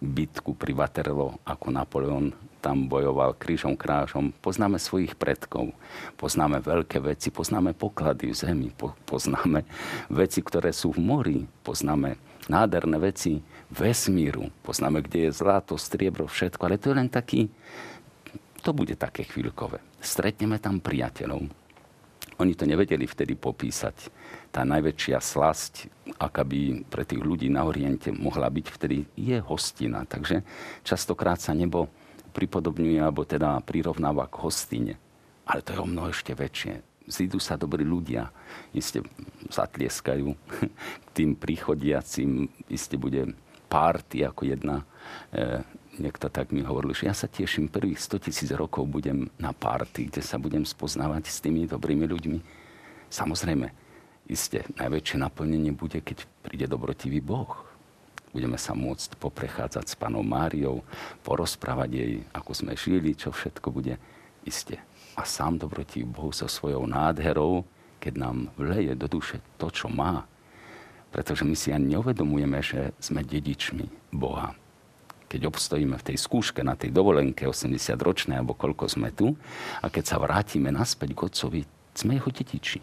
Bitku 0.00 0.56
pri 0.56 0.72
Waterloo, 0.72 1.36
ako 1.44 1.66
Napoleon 1.68 2.32
tam 2.64 2.88
bojoval 2.88 3.36
krížom 3.36 3.76
krážom. 3.76 4.32
Poznáme 4.40 4.80
svojich 4.80 5.12
predkov, 5.20 5.76
poznáme 6.16 6.64
veľké 6.64 7.04
veci, 7.04 7.28
poznáme 7.28 7.76
poklady 7.76 8.32
v 8.32 8.36
zemi, 8.36 8.68
poznáme 9.04 9.68
veci, 10.08 10.40
ktoré 10.40 10.72
sú 10.72 10.96
v 10.96 11.04
mori, 11.04 11.38
poznáme 11.60 12.16
nádherné 12.48 12.98
veci 12.98 13.40
vesmíru. 13.70 14.50
Poznáme, 14.62 15.00
kde 15.04 15.28
je 15.28 15.36
zlato, 15.36 15.78
striebro, 15.78 16.28
všetko, 16.28 16.62
ale 16.64 16.80
to 16.80 16.92
je 16.92 16.98
len 16.98 17.08
taký, 17.08 17.48
to 18.64 18.72
bude 18.72 18.96
také 18.96 19.28
chvíľkové. 19.28 19.80
Stretneme 20.00 20.56
tam 20.56 20.80
priateľov. 20.80 21.44
Oni 22.40 22.52
to 22.58 22.66
nevedeli 22.66 23.06
vtedy 23.06 23.38
popísať. 23.38 24.10
Tá 24.50 24.66
najväčšia 24.66 25.22
slasť, 25.22 25.74
aká 26.18 26.42
by 26.42 26.82
pre 26.90 27.06
tých 27.06 27.22
ľudí 27.22 27.46
na 27.46 27.62
Oriente 27.62 28.10
mohla 28.10 28.50
byť 28.50 28.66
vtedy, 28.74 29.06
je 29.14 29.38
hostina. 29.38 30.02
Takže 30.02 30.42
častokrát 30.82 31.38
sa 31.38 31.54
nebo 31.54 31.86
pripodobňuje, 32.34 32.98
alebo 32.98 33.22
teda 33.22 33.62
prirovnáva 33.62 34.26
k 34.26 34.42
hostine. 34.42 34.94
Ale 35.46 35.62
to 35.62 35.76
je 35.76 35.78
o 35.78 35.86
mnoho 35.86 36.10
ešte 36.10 36.34
väčšie. 36.34 36.93
Zídu 37.04 37.36
sa 37.36 37.60
dobrí 37.60 37.84
ľudia, 37.84 38.32
iste 38.72 39.04
zatlieskajú 39.52 40.32
k 41.04 41.08
tým 41.12 41.36
príchodiacim, 41.36 42.48
iste 42.72 42.96
bude 42.96 43.36
párty 43.68 44.24
ako 44.24 44.48
jedna. 44.48 44.88
E, 45.28 45.60
niekto 46.00 46.32
tak 46.32 46.48
mi 46.48 46.64
hovoril, 46.64 46.96
že 46.96 47.10
ja 47.10 47.14
sa 47.14 47.28
teším, 47.28 47.68
prvých 47.68 48.00
100 48.00 48.24
tisíc 48.24 48.50
rokov 48.56 48.88
budem 48.88 49.28
na 49.36 49.52
párty, 49.52 50.08
kde 50.08 50.24
sa 50.24 50.40
budem 50.40 50.64
spoznávať 50.64 51.28
s 51.28 51.44
tými 51.44 51.68
dobrými 51.68 52.08
ľuďmi. 52.08 52.38
Samozrejme, 53.12 53.66
iste 54.30 54.64
najväčšie 54.80 55.16
naplnenie 55.20 55.76
bude, 55.76 56.00
keď 56.00 56.24
príde 56.40 56.64
dobrotivý 56.64 57.20
Boh. 57.20 57.68
Budeme 58.34 58.58
sa 58.58 58.74
môcť 58.74 59.14
poprechádzať 59.20 59.84
s 59.86 59.94
panou 59.94 60.26
Máriou, 60.26 60.82
porozprávať 61.22 61.90
jej, 61.94 62.12
ako 62.34 62.50
sme 62.50 62.72
žili, 62.74 63.14
čo 63.14 63.30
všetko 63.30 63.70
bude. 63.70 63.94
Iste. 64.42 64.82
A 65.14 65.22
sám 65.22 65.62
dobrotivý 65.62 66.06
Boh 66.06 66.34
so 66.34 66.50
svojou 66.50 66.90
nádherou, 66.90 67.62
keď 68.02 68.14
nám 68.18 68.50
vleje 68.58 68.92
do 68.98 69.06
duše 69.06 69.38
to, 69.56 69.70
čo 69.70 69.86
má, 69.86 70.26
pretože 71.14 71.46
my 71.46 71.54
si 71.54 71.70
ani 71.70 71.94
neuvedomujeme, 71.94 72.58
že 72.58 72.90
sme 72.98 73.22
dedičmi 73.22 74.10
Boha. 74.10 74.50
Keď 75.30 75.46
obstojíme 75.46 75.94
v 75.94 76.06
tej 76.10 76.18
skúške 76.18 76.66
na 76.66 76.74
tej 76.74 76.90
dovolenke 76.90 77.46
80-ročnej, 77.46 78.42
alebo 78.42 78.58
koľko 78.58 78.90
sme 78.90 79.14
tu, 79.14 79.38
a 79.78 79.86
keď 79.86 80.04
sa 80.04 80.18
vrátime 80.18 80.74
naspäť 80.74 81.14
k 81.14 81.22
Otcovi, 81.30 81.60
sme 81.94 82.18
jeho 82.18 82.30
dediči. 82.34 82.82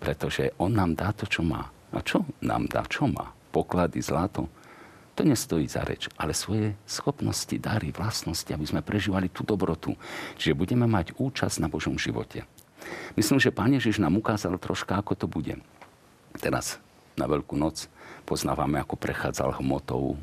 Pretože 0.00 0.56
On 0.56 0.72
nám 0.72 0.96
dá 0.96 1.12
to, 1.12 1.28
čo 1.28 1.44
má. 1.44 1.68
A 1.92 2.00
čo 2.00 2.24
nám 2.40 2.68
dá? 2.72 2.88
Čo 2.88 3.08
má? 3.08 3.36
Poklady, 3.52 4.00
zlato? 4.00 4.48
To 5.16 5.24
nestojí 5.24 5.64
za 5.64 5.80
reč, 5.80 6.12
ale 6.20 6.36
svoje 6.36 6.76
schopnosti, 6.84 7.56
dary, 7.56 7.88
vlastnosti, 7.88 8.52
aby 8.52 8.68
sme 8.68 8.84
prežívali 8.84 9.32
tú 9.32 9.48
dobrotu. 9.48 9.96
Čiže 10.36 10.52
budeme 10.52 10.84
mať 10.84 11.16
účasť 11.16 11.56
na 11.64 11.72
Božom 11.72 11.96
živote. 11.96 12.44
Myslím, 13.16 13.40
že 13.40 13.48
Pán 13.48 13.72
Ježiš 13.72 13.96
nám 13.96 14.20
ukázal 14.20 14.60
troška, 14.60 15.00
ako 15.00 15.16
to 15.16 15.24
bude. 15.24 15.56
Teraz 16.36 16.76
na 17.16 17.24
Veľkú 17.24 17.56
noc. 17.56 17.88
Poznávame, 18.28 18.76
ako 18.76 19.00
prechádzal 19.00 19.56
hmotou 19.56 20.20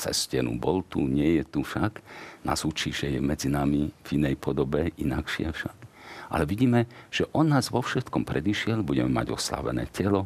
cez 0.00 0.24
stenu. 0.24 0.56
Bol 0.56 0.80
tu, 0.80 1.04
nie 1.04 1.36
je 1.36 1.44
tu 1.44 1.60
však. 1.60 2.00
Nás 2.40 2.64
učí, 2.64 2.96
že 2.96 3.12
je 3.12 3.20
medzi 3.20 3.52
nami 3.52 3.92
v 3.92 4.08
inej 4.16 4.40
podobe, 4.40 4.96
inakšie 4.96 5.52
však. 5.52 5.76
Ale 6.32 6.48
vidíme, 6.48 6.88
že 7.12 7.28
on 7.36 7.52
nás 7.52 7.68
vo 7.68 7.84
všetkom 7.84 8.24
predišiel, 8.24 8.80
budeme 8.80 9.12
mať 9.12 9.36
oslavené 9.36 9.84
telo, 9.92 10.24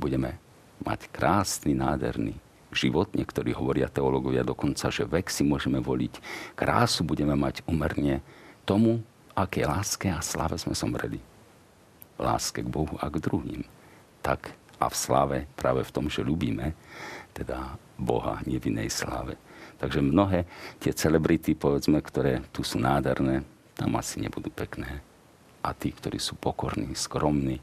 budeme 0.00 0.40
mať 0.80 1.12
krásny, 1.12 1.76
nádherný 1.76 2.45
život. 2.76 3.10
Niektorí 3.16 3.56
hovoria 3.56 3.88
teológovia 3.88 4.44
dokonca, 4.44 4.92
že 4.92 5.08
vek 5.08 5.32
si 5.32 5.42
môžeme 5.42 5.80
voliť. 5.80 6.20
Krásu 6.52 7.02
budeme 7.02 7.32
mať 7.32 7.64
umerne 7.64 8.20
tomu, 8.68 9.00
aké 9.32 9.64
láske 9.64 10.12
a 10.12 10.20
sláve 10.20 10.60
sme 10.60 10.76
somreli. 10.76 11.18
Láske 12.20 12.60
k 12.60 12.68
Bohu 12.68 13.00
a 13.00 13.08
k 13.08 13.20
druhým. 13.20 13.64
Tak 14.20 14.52
a 14.76 14.92
v 14.92 14.96
sláve 14.96 15.38
práve 15.56 15.80
v 15.84 15.92
tom, 15.92 16.06
že 16.12 16.24
ľubíme 16.24 16.76
teda 17.32 17.80
Boha 17.96 18.40
inej 18.44 18.92
sláve. 18.92 19.40
Takže 19.76 20.00
mnohé 20.00 20.48
tie 20.80 20.92
celebrity, 20.92 21.52
povedzme, 21.52 22.00
ktoré 22.00 22.40
tu 22.52 22.64
sú 22.64 22.80
nádherné, 22.80 23.44
tam 23.76 23.92
asi 24.00 24.20
nebudú 24.24 24.48
pekné. 24.48 25.04
A 25.60 25.76
tí, 25.76 25.92
ktorí 25.92 26.16
sú 26.16 26.32
pokorní, 26.36 26.96
skromní, 26.96 27.60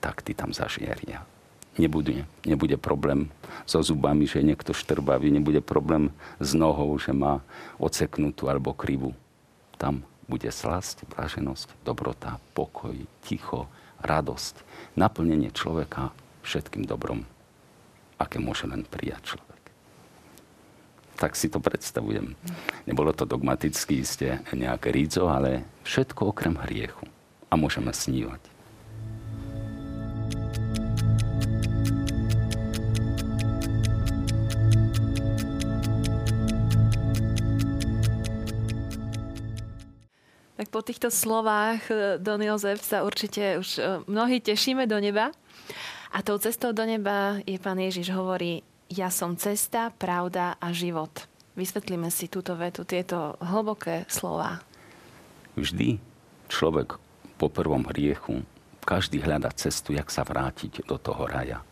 tak 0.00 0.24
tí 0.24 0.32
tam 0.32 0.52
zažieria. 0.56 1.24
Nebude, 1.80 2.28
nebude 2.44 2.76
problém 2.76 3.32
so 3.64 3.80
zubami, 3.80 4.28
že 4.28 4.44
niekto 4.44 4.76
štrbavý, 4.76 5.32
nebude 5.32 5.64
problém 5.64 6.12
s 6.36 6.52
nohou, 6.52 6.92
že 7.00 7.16
má 7.16 7.40
oceknutú 7.80 8.52
alebo 8.52 8.76
krivu. 8.76 9.16
Tam 9.80 10.04
bude 10.28 10.52
slasť, 10.52 11.08
blaženosť, 11.08 11.72
dobrota, 11.80 12.36
pokoj, 12.52 12.92
ticho, 13.24 13.72
radosť, 14.04 14.60
naplnenie 15.00 15.48
človeka 15.48 16.12
všetkým 16.44 16.84
dobrom, 16.84 17.24
aké 18.20 18.36
môže 18.36 18.68
len 18.68 18.84
prijať 18.84 19.32
človek. 19.36 19.62
tak 21.16 21.38
si 21.38 21.46
to 21.46 21.62
predstavujem. 21.62 22.34
Nebolo 22.82 23.14
to 23.14 23.22
dogmaticky 23.22 24.02
isté 24.02 24.42
nejaké 24.50 24.90
rídzo, 24.90 25.30
ale 25.30 25.62
všetko 25.86 26.34
okrem 26.34 26.58
hriechu. 26.66 27.06
A 27.46 27.54
môžeme 27.54 27.94
snívať. 27.94 28.51
Tak 40.52 40.68
po 40.68 40.84
týchto 40.84 41.08
slovách, 41.08 41.80
e, 41.88 42.20
Don 42.20 42.40
Jozef, 42.44 42.84
sa 42.84 43.02
určite 43.02 43.56
už 43.56 43.68
e, 43.80 43.82
mnohí 44.04 44.44
tešíme 44.44 44.84
do 44.84 45.00
neba. 45.00 45.32
A 46.12 46.20
tou 46.20 46.36
cestou 46.36 46.76
do 46.76 46.84
neba 46.84 47.40
je 47.48 47.56
pán 47.56 47.80
Ježiš 47.80 48.12
hovorí, 48.12 48.60
ja 48.92 49.08
som 49.08 49.32
cesta, 49.40 49.88
pravda 49.96 50.60
a 50.60 50.68
život. 50.76 51.24
Vysvetlíme 51.56 52.12
si 52.12 52.28
túto 52.28 52.52
vetu, 52.52 52.84
tieto 52.84 53.40
hlboké 53.40 54.04
slova. 54.12 54.60
Vždy 55.56 55.96
človek 56.52 57.00
po 57.40 57.48
prvom 57.48 57.88
hriechu, 57.88 58.44
každý 58.84 59.24
hľada 59.24 59.48
cestu, 59.56 59.96
jak 59.96 60.12
sa 60.12 60.20
vrátiť 60.20 60.84
do 60.84 61.00
toho 61.00 61.24
raja. 61.24 61.64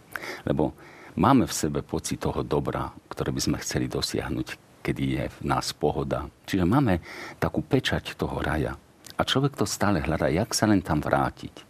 Lebo 0.48 0.72
máme 1.20 1.44
v 1.44 1.52
sebe 1.52 1.80
pocit 1.84 2.24
toho 2.24 2.40
dobra, 2.40 2.96
ktoré 3.12 3.28
by 3.28 3.40
sme 3.44 3.56
chceli 3.60 3.92
dosiahnuť, 3.92 4.69
kedy 4.80 5.02
je 5.16 5.24
v 5.28 5.38
nás 5.44 5.72
pohoda. 5.76 6.28
Čiže 6.48 6.64
máme 6.64 7.04
takú 7.36 7.60
pečať 7.60 8.16
toho 8.16 8.40
raja. 8.40 8.76
A 9.16 9.22
človek 9.22 9.56
to 9.56 9.68
stále 9.68 10.00
hľadá, 10.00 10.32
jak 10.32 10.56
sa 10.56 10.64
len 10.64 10.80
tam 10.80 11.04
vrátiť. 11.04 11.68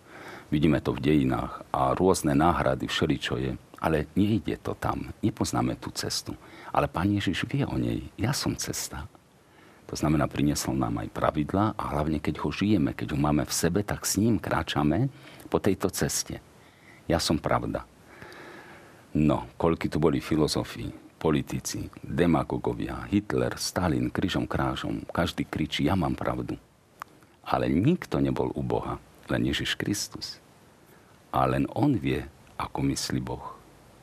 Vidíme 0.51 0.83
to 0.83 0.95
v 0.95 1.03
dejinách 1.03 1.63
a 1.71 1.95
rôzne 1.95 2.35
náhrady, 2.35 2.87
všeličo 2.87 3.35
je. 3.39 3.53
Ale 3.81 4.07
nejde 4.15 4.59
to 4.61 4.75
tam. 4.79 5.11
Nepoznáme 5.23 5.79
tú 5.79 5.91
cestu. 5.95 6.37
Ale 6.71 6.87
Pán 6.87 7.11
Ježiš 7.11 7.49
vie 7.51 7.67
o 7.67 7.75
nej. 7.75 8.07
Ja 8.15 8.31
som 8.31 8.55
cesta. 8.55 9.07
To 9.91 9.99
znamená, 9.99 10.31
priniesol 10.31 10.79
nám 10.79 11.03
aj 11.03 11.11
pravidla 11.11 11.75
a 11.75 11.85
hlavne 11.97 12.23
keď 12.23 12.47
ho 12.47 12.55
žijeme, 12.55 12.95
keď 12.95 13.15
ho 13.15 13.19
máme 13.19 13.43
v 13.43 13.51
sebe, 13.51 13.83
tak 13.83 14.07
s 14.07 14.23
ním 14.23 14.39
kráčame 14.39 15.11
po 15.51 15.59
tejto 15.59 15.91
ceste. 15.91 16.39
Ja 17.11 17.19
som 17.19 17.43
pravda. 17.43 17.83
No, 19.11 19.51
koľky 19.59 19.91
tu 19.91 19.99
boli 19.99 20.23
filozofii 20.23 21.10
politici, 21.21 21.93
demagogovia, 22.01 23.05
Hitler, 23.13 23.53
Stalin, 23.61 24.09
križom 24.09 24.49
krážom, 24.49 25.05
každý 25.13 25.45
kričí, 25.45 25.85
ja 25.85 25.93
mám 25.93 26.17
pravdu. 26.17 26.57
Ale 27.45 27.69
nikto 27.69 28.17
nebol 28.25 28.49
u 28.57 28.65
Boha, 28.65 28.97
len 29.29 29.45
Ježiš 29.45 29.77
Kristus. 29.77 30.41
A 31.29 31.45
len 31.45 31.69
On 31.77 31.93
vie, 31.93 32.25
ako 32.57 32.81
myslí 32.89 33.21
Boh. 33.21 33.53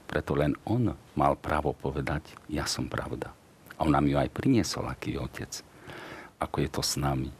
Preto 0.05 0.37
len 0.37 0.53
On 0.69 0.93
mal 1.17 1.33
právo 1.33 1.73
povedať, 1.73 2.37
ja 2.45 2.69
som 2.69 2.85
pravda. 2.85 3.33
A 3.81 3.89
On 3.89 3.91
nám 3.91 4.05
ju 4.05 4.15
aj 4.15 4.29
priniesol, 4.29 4.85
aký 4.85 5.17
je 5.17 5.19
Otec. 5.19 5.51
Ako 6.37 6.61
je 6.61 6.69
to 6.69 6.85
s 6.85 7.01
nami. 7.01 7.33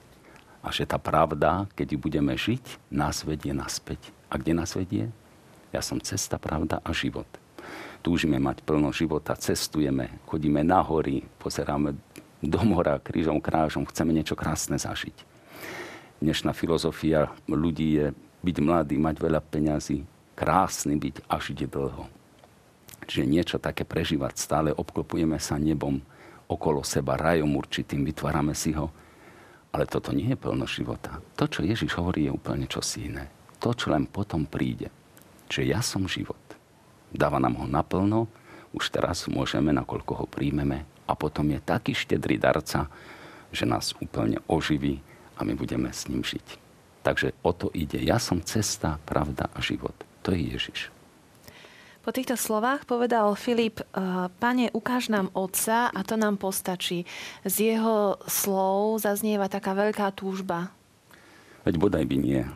A 0.65 0.73
že 0.73 0.89
tá 0.89 0.97
pravda, 0.97 1.69
keď 1.77 1.93
ju 1.93 1.97
budeme 2.01 2.33
žiť, 2.33 2.89
nás 2.89 3.21
vedie 3.21 3.53
naspäť. 3.53 4.09
A 4.27 4.41
kde 4.41 4.57
nás 4.57 4.73
vedie? 4.73 5.13
Ja 5.69 5.85
som 5.85 6.01
cesta, 6.01 6.41
pravda 6.41 6.81
a 6.81 6.89
život 6.91 7.29
túžime 8.07 8.39
mať 8.39 8.63
plno 8.63 8.95
života, 8.95 9.35
cestujeme, 9.35 10.23
chodíme 10.23 10.63
na 10.63 10.79
hory, 10.79 11.27
pozeráme 11.43 11.91
do 12.39 12.59
mora 12.63 13.03
krížom, 13.03 13.43
krážom, 13.43 13.83
chceme 13.83 14.15
niečo 14.15 14.31
krásne 14.31 14.79
zažiť. 14.79 15.27
Dnešná 16.23 16.55
filozofia 16.55 17.27
ľudí 17.51 17.99
je 17.99 18.05
byť 18.47 18.57
mladý, 18.63 18.95
mať 18.95 19.15
veľa 19.19 19.43
peňazí, 19.43 20.07
krásny 20.39 20.95
byť 20.95 21.27
a 21.27 21.35
žiť 21.35 21.59
dlho. 21.67 22.07
Čiže 23.11 23.27
niečo 23.27 23.57
také 23.59 23.83
prežívať 23.83 24.39
stále, 24.39 24.69
obklopujeme 24.71 25.35
sa 25.35 25.59
nebom 25.59 25.99
okolo 26.47 26.87
seba, 26.87 27.19
rajom 27.19 27.59
určitým, 27.59 28.07
vytvárame 28.07 28.55
si 28.55 28.71
ho. 28.71 28.87
Ale 29.75 29.83
toto 29.83 30.15
nie 30.15 30.31
je 30.31 30.39
plno 30.39 30.63
života. 30.63 31.19
To, 31.35 31.43
čo 31.43 31.59
Ježiš 31.59 31.99
hovorí, 31.99 32.31
je 32.31 32.31
úplne 32.31 32.71
čosi 32.71 33.11
iné. 33.11 33.27
To, 33.59 33.75
čo 33.75 33.91
len 33.91 34.07
potom 34.07 34.47
príde. 34.47 34.87
Čiže 35.51 35.63
ja 35.67 35.83
som 35.83 36.07
život 36.07 36.46
dáva 37.13 37.39
nám 37.39 37.59
ho 37.61 37.65
naplno, 37.67 38.27
už 38.75 38.91
teraz 38.91 39.25
môžeme, 39.31 39.71
nakoľko 39.73 40.13
ho 40.23 40.25
príjmeme 40.27 40.85
a 41.07 41.13
potom 41.15 41.47
je 41.49 41.59
taký 41.63 41.95
štedrý 41.95 42.35
darca, 42.37 42.91
že 43.49 43.63
nás 43.63 43.95
úplne 43.97 44.43
oživí 44.45 44.99
a 45.39 45.47
my 45.47 45.55
budeme 45.55 45.87
s 45.89 46.05
ním 46.11 46.21
žiť. 46.21 46.59
Takže 47.01 47.31
o 47.39 47.55
to 47.55 47.71
ide. 47.71 48.03
Ja 48.03 48.19
som 48.19 48.43
cesta, 48.43 48.99
pravda 49.07 49.47
a 49.55 49.63
život. 49.63 49.95
To 50.27 50.35
je 50.35 50.43
Ježiš. 50.43 50.91
Po 52.03 52.15
týchto 52.15 52.39
slovách 52.39 52.87
povedal 52.87 53.27
Filip, 53.35 53.83
eh, 53.83 53.87
pane, 54.39 54.71
ukáž 54.71 55.11
nám 55.11 55.27
Otca 55.35 55.91
a 55.91 55.99
to 56.07 56.15
nám 56.15 56.39
postačí. 56.39 57.03
Z 57.43 57.75
jeho 57.75 58.15
slov 58.27 59.03
zaznieva 59.03 59.51
taká 59.51 59.75
veľká 59.75 60.11
túžba. 60.15 60.71
Veď 61.67 61.75
bodaj 61.83 62.07
by 62.07 62.15
nie 62.15 62.47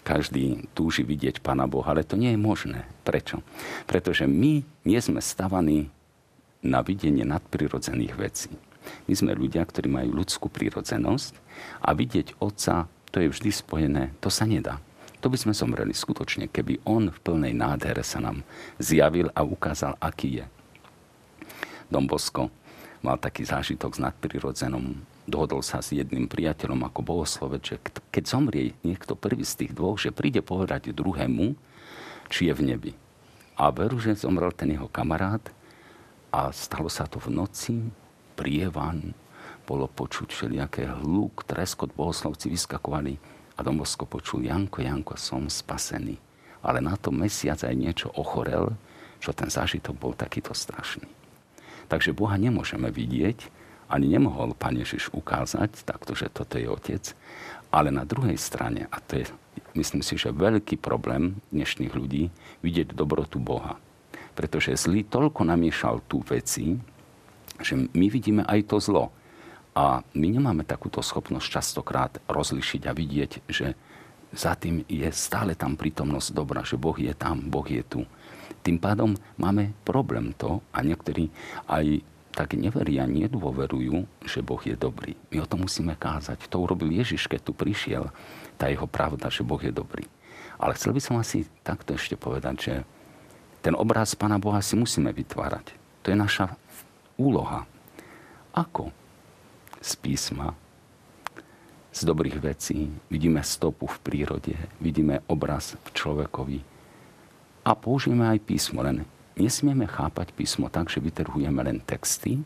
každý 0.00 0.64
túži 0.72 1.04
vidieť 1.04 1.44
Pána 1.44 1.68
Boha, 1.68 1.92
ale 1.92 2.08
to 2.08 2.16
nie 2.16 2.32
je 2.32 2.40
možné. 2.40 2.88
Prečo? 3.10 3.42
Pretože 3.90 4.30
my 4.30 4.62
nie 4.86 5.00
sme 5.02 5.18
stavaní 5.18 5.90
na 6.62 6.78
videnie 6.78 7.26
nadprirodzených 7.26 8.14
vecí. 8.14 8.54
My 9.10 9.14
sme 9.18 9.34
ľudia, 9.34 9.66
ktorí 9.66 9.90
majú 9.90 10.22
ľudskú 10.22 10.46
prírodzenosť 10.46 11.34
a 11.82 11.90
vidieť 11.90 12.38
Otca, 12.38 12.86
to 13.10 13.18
je 13.18 13.26
vždy 13.34 13.50
spojené, 13.50 14.14
to 14.22 14.30
sa 14.30 14.46
nedá. 14.46 14.78
To 15.18 15.26
by 15.26 15.42
sme 15.42 15.58
zomreli 15.58 15.90
skutočne, 15.90 16.46
keby 16.46 16.86
On 16.86 17.10
v 17.10 17.18
plnej 17.18 17.50
nádhere 17.50 18.06
sa 18.06 18.22
nám 18.22 18.46
zjavil 18.78 19.26
a 19.34 19.42
ukázal, 19.42 19.98
aký 19.98 20.40
je. 20.40 20.46
Dom 21.90 22.06
Bosko 22.06 22.46
mal 23.02 23.18
taký 23.18 23.42
zážitok 23.42 23.98
s 23.98 24.00
nadprirodzenom 24.06 25.02
dohodol 25.30 25.62
sa 25.62 25.78
s 25.78 25.94
jedným 25.94 26.26
priateľom 26.26 26.90
ako 26.90 27.00
bohoslovec, 27.06 27.62
že 27.62 27.76
keď 28.10 28.24
zomrie 28.26 28.74
niekto 28.82 29.14
prvý 29.14 29.46
z 29.46 29.64
tých 29.64 29.72
dvoch, 29.78 29.96
že 30.02 30.10
príde 30.10 30.42
povedať 30.42 30.90
druhému, 30.90 31.54
či 32.30 32.48
je 32.48 32.54
v 32.54 32.62
nebi. 32.62 32.92
A 33.58 33.68
veru, 33.74 33.98
že 33.98 34.16
zomrel 34.16 34.54
ten 34.54 34.72
jeho 34.72 34.88
kamarát 34.88 35.42
a 36.30 36.54
stalo 36.54 36.88
sa 36.88 37.04
to 37.10 37.18
v 37.18 37.34
noci, 37.34 37.76
prievan, 38.38 39.12
bolo 39.68 39.90
počuť 39.90 40.32
všelijaké 40.32 40.88
hluk, 40.88 41.44
treskot, 41.44 41.92
bohoslovci 41.92 42.48
vyskakovali 42.48 43.18
a 43.54 43.60
Domosko 43.60 44.08
počul, 44.08 44.48
Janko, 44.48 44.80
Janko, 44.80 45.14
som 45.20 45.50
spasený. 45.50 46.16
Ale 46.64 46.80
na 46.80 46.96
to 46.96 47.12
mesiac 47.12 47.60
aj 47.60 47.74
niečo 47.76 48.08
ochorel, 48.16 48.72
čo 49.20 49.36
ten 49.36 49.52
zážitok 49.52 49.94
bol 50.00 50.16
takýto 50.16 50.56
strašný. 50.56 51.04
Takže 51.92 52.16
Boha 52.16 52.40
nemôžeme 52.40 52.88
vidieť, 52.88 53.60
ani 53.90 54.06
nemohol 54.06 54.54
Pán 54.54 54.78
Ježiš 54.78 55.10
ukázať 55.10 55.82
takto, 55.82 56.14
že 56.14 56.30
toto 56.30 56.56
je 56.56 56.70
Otec. 56.70 57.12
Ale 57.74 57.90
na 57.90 58.06
druhej 58.06 58.38
strane, 58.38 58.86
a 58.86 58.96
to 59.02 59.18
je, 59.18 59.26
myslím 59.74 60.02
si, 60.02 60.14
že 60.18 60.34
veľký 60.34 60.78
problém 60.80 61.38
dnešných 61.54 61.92
ľudí, 61.94 62.30
vidieť 62.64 62.94
dobrotu 62.94 63.38
Boha. 63.38 63.76
Pretože 64.34 64.78
zlý 64.78 65.04
toľko 65.06 65.46
namiešal 65.46 66.02
tú 66.06 66.22
veci, 66.24 66.78
že 67.60 67.76
my 67.76 68.06
vidíme 68.08 68.42
aj 68.46 68.60
to 68.70 68.76
zlo. 68.80 69.12
A 69.76 70.02
my 70.16 70.26
nemáme 70.26 70.66
takúto 70.66 70.98
schopnosť 70.98 71.46
častokrát 71.46 72.12
rozlišiť 72.26 72.82
a 72.90 72.92
vidieť, 72.96 73.32
že 73.46 73.78
za 74.30 74.54
tým 74.54 74.86
je 74.86 75.06
stále 75.10 75.58
tam 75.58 75.74
prítomnosť 75.74 76.28
dobra, 76.34 76.62
že 76.62 76.78
Boh 76.78 76.94
je 76.94 77.10
tam, 77.14 77.50
Boh 77.50 77.66
je 77.66 77.82
tu. 77.82 78.06
Tým 78.62 78.78
pádom 78.78 79.14
máme 79.38 79.74
problém 79.82 80.34
to 80.36 80.62
a 80.70 80.82
niektorí 80.82 81.30
aj 81.66 82.02
tak 82.30 82.54
neveria, 82.54 83.10
nedôverujú, 83.10 84.06
že 84.22 84.40
Boh 84.40 84.62
je 84.62 84.78
dobrý. 84.78 85.18
My 85.34 85.42
o 85.42 85.50
tom 85.50 85.66
musíme 85.66 85.98
kázať. 85.98 86.46
To 86.46 86.62
urobil 86.62 86.90
Ježiš, 86.94 87.26
keď 87.26 87.40
tu 87.42 87.52
prišiel. 87.52 88.14
Tá 88.54 88.70
jeho 88.70 88.86
pravda, 88.86 89.26
že 89.28 89.42
Boh 89.42 89.58
je 89.58 89.74
dobrý. 89.74 90.06
Ale 90.60 90.76
chcel 90.78 90.94
by 90.94 91.00
som 91.02 91.16
asi 91.18 91.48
takto 91.66 91.96
ešte 91.96 92.14
povedať, 92.14 92.56
že 92.60 92.74
ten 93.60 93.74
obraz 93.74 94.14
Pána 94.14 94.38
Boha 94.38 94.62
si 94.62 94.78
musíme 94.78 95.10
vytvárať. 95.10 95.74
To 96.04 96.12
je 96.12 96.16
naša 96.16 96.54
úloha. 97.20 97.66
Ako? 98.56 98.94
Z 99.80 99.96
písma, 99.96 100.52
z 101.90 102.00
dobrých 102.04 102.36
vecí, 102.38 102.92
vidíme 103.08 103.40
stopu 103.40 103.88
v 103.88 103.98
prírode, 104.04 104.54
vidíme 104.76 105.24
obraz 105.26 105.74
v 105.80 105.88
človekovi 105.96 106.58
a 107.64 107.72
použijeme 107.72 108.28
aj 108.28 108.44
písmo, 108.44 108.84
len 108.84 109.08
nesmieme 109.40 109.88
chápať 109.88 110.36
písmo 110.36 110.68
tak, 110.68 110.92
že 110.92 111.00
vytrhujeme 111.00 111.60
len 111.64 111.80
texty 111.80 112.44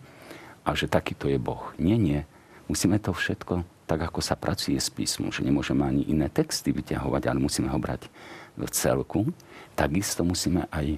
a 0.63 0.73
že 0.73 0.87
takýto 0.87 1.27
je 1.27 1.37
Boh. 1.37 1.75
Nie, 1.77 1.99
nie. 1.99 2.23
Musíme 2.71 2.97
to 3.03 3.13
všetko 3.13 3.67
tak, 3.85 4.01
ako 4.01 4.25
sa 4.25 4.39
pracuje 4.39 4.81
s 4.81 4.89
písmom, 4.89 5.29
že 5.29 5.45
nemôžeme 5.45 5.85
ani 5.85 6.09
iné 6.09 6.33
texty 6.33 6.73
vyťahovať, 6.73 7.29
ale 7.29 7.39
musíme 7.43 7.69
ho 7.69 7.77
brať 7.77 8.09
v 8.57 8.71
celku. 8.73 9.29
Takisto 9.77 10.25
musíme 10.25 10.65
aj 10.73 10.97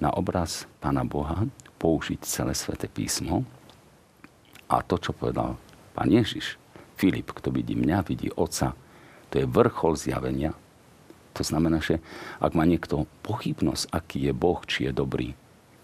na 0.00 0.08
obraz 0.16 0.64
Pána 0.80 1.04
Boha 1.04 1.44
použiť 1.76 2.24
celé 2.24 2.56
sväté 2.56 2.88
písmo. 2.88 3.44
A 4.72 4.80
to, 4.80 4.96
čo 4.96 5.12
povedal 5.12 5.60
pán 5.92 6.08
Ježiš, 6.08 6.56
Filip, 6.96 7.34
kto 7.34 7.52
vidí 7.52 7.76
mňa, 7.76 8.06
vidí 8.08 8.32
Otca, 8.32 8.72
to 9.28 9.42
je 9.42 9.44
vrchol 9.44 9.98
zjavenia, 9.98 10.56
to 11.32 11.42
znamená, 11.42 11.80
že 11.80 11.98
ak 12.38 12.52
má 12.52 12.68
niekto 12.68 13.08
pochybnosť, 13.24 13.88
aký 13.92 14.28
je 14.28 14.32
Boh, 14.36 14.60
či 14.68 14.88
je 14.88 14.92
dobrý, 14.92 15.32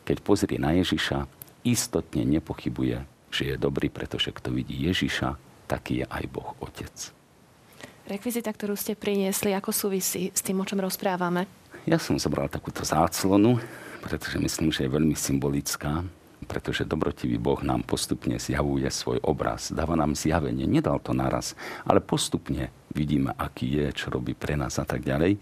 keď 0.05 0.17
pozrie 0.25 0.61
na 0.61 0.77
Ježiša, 0.77 1.29
istotne 1.65 2.25
nepochybuje 2.25 3.19
že 3.29 3.55
je 3.55 3.57
dobrý, 3.61 3.93
pretože 3.93 4.33
kto 4.33 4.53
vidí 4.53 4.77
Ježiša, 4.89 5.37
taký 5.69 6.05
je 6.05 6.07
aj 6.09 6.25
Boh 6.33 6.57
Otec. 6.65 7.13
Rekvizita, 8.09 8.49
ktorú 8.49 8.73
ste 8.73 8.97
priniesli, 8.97 9.53
ako 9.53 9.69
súvisí 9.69 10.33
s 10.33 10.41
tým, 10.41 10.65
o 10.65 10.65
čom 10.65 10.81
rozprávame? 10.81 11.45
Ja 11.85 12.01
som 12.01 12.17
zobral 12.17 12.49
takúto 12.49 12.81
záclonu, 12.81 13.61
pretože 14.01 14.41
myslím, 14.41 14.73
že 14.73 14.89
je 14.89 14.97
veľmi 14.97 15.13
symbolická, 15.13 16.09
pretože 16.49 16.89
dobrotivý 16.89 17.37
Boh 17.37 17.61
nám 17.61 17.85
postupne 17.85 18.41
zjavuje 18.41 18.89
svoj 18.89 19.21
obraz. 19.21 19.69
Dáva 19.69 19.93
nám 19.95 20.17
zjavenie. 20.17 20.65
Nedal 20.65 20.97
to 21.05 21.13
naraz, 21.13 21.53
ale 21.85 22.01
postupne 22.01 22.73
vidíme, 22.97 23.37
aký 23.37 23.85
je, 23.85 23.87
čo 23.93 24.09
robí 24.09 24.33
pre 24.33 24.57
nás 24.57 24.81
a 24.81 24.89
tak 24.89 25.05
ďalej. 25.05 25.37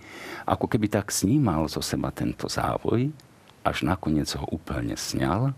Ako 0.44 0.66
keby 0.66 0.90
tak 0.90 1.14
snímal 1.14 1.70
zo 1.70 1.78
seba 1.78 2.10
tento 2.10 2.50
závoj, 2.50 3.14
až 3.62 3.86
nakoniec 3.86 4.26
ho 4.34 4.46
úplne 4.50 4.98
sňal 4.98 5.54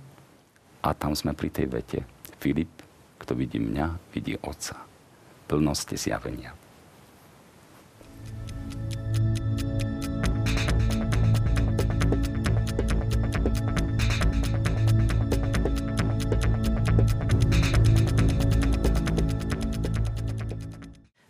a 0.84 0.88
tam 0.92 1.16
sme 1.16 1.32
pri 1.32 1.48
tej 1.48 1.66
vete. 1.72 2.00
Filip, 2.38 2.70
kto 3.16 3.32
vidí 3.32 3.56
mňa, 3.58 4.12
vidí 4.12 4.36
Otca. 4.38 4.78
Plnosti 5.48 5.96
zjavenia. 5.96 6.67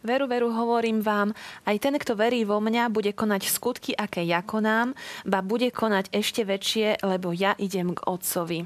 Veru, 0.09 0.25
veru, 0.25 0.49
hovorím 0.49 1.05
vám, 1.05 1.37
aj 1.69 1.77
ten, 1.85 1.93
kto 2.01 2.17
verí 2.17 2.41
vo 2.49 2.65
mňa, 2.65 2.89
bude 2.89 3.13
konať 3.13 3.45
skutky, 3.53 3.93
aké 3.93 4.25
ja 4.25 4.41
konám, 4.41 4.97
ba 5.29 5.45
bude 5.45 5.69
konať 5.69 6.09
ešte 6.17 6.49
väčšie, 6.49 7.05
lebo 7.05 7.37
ja 7.37 7.53
idem 7.61 7.93
k 7.93 8.09
Otcovi. 8.09 8.65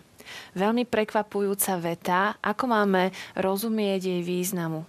Veľmi 0.55 0.87
prekvapujúca 0.87 1.83
veta. 1.83 2.38
Ako 2.38 2.70
máme 2.70 3.11
rozumieť 3.35 4.07
jej 4.07 4.22
významu? 4.22 4.87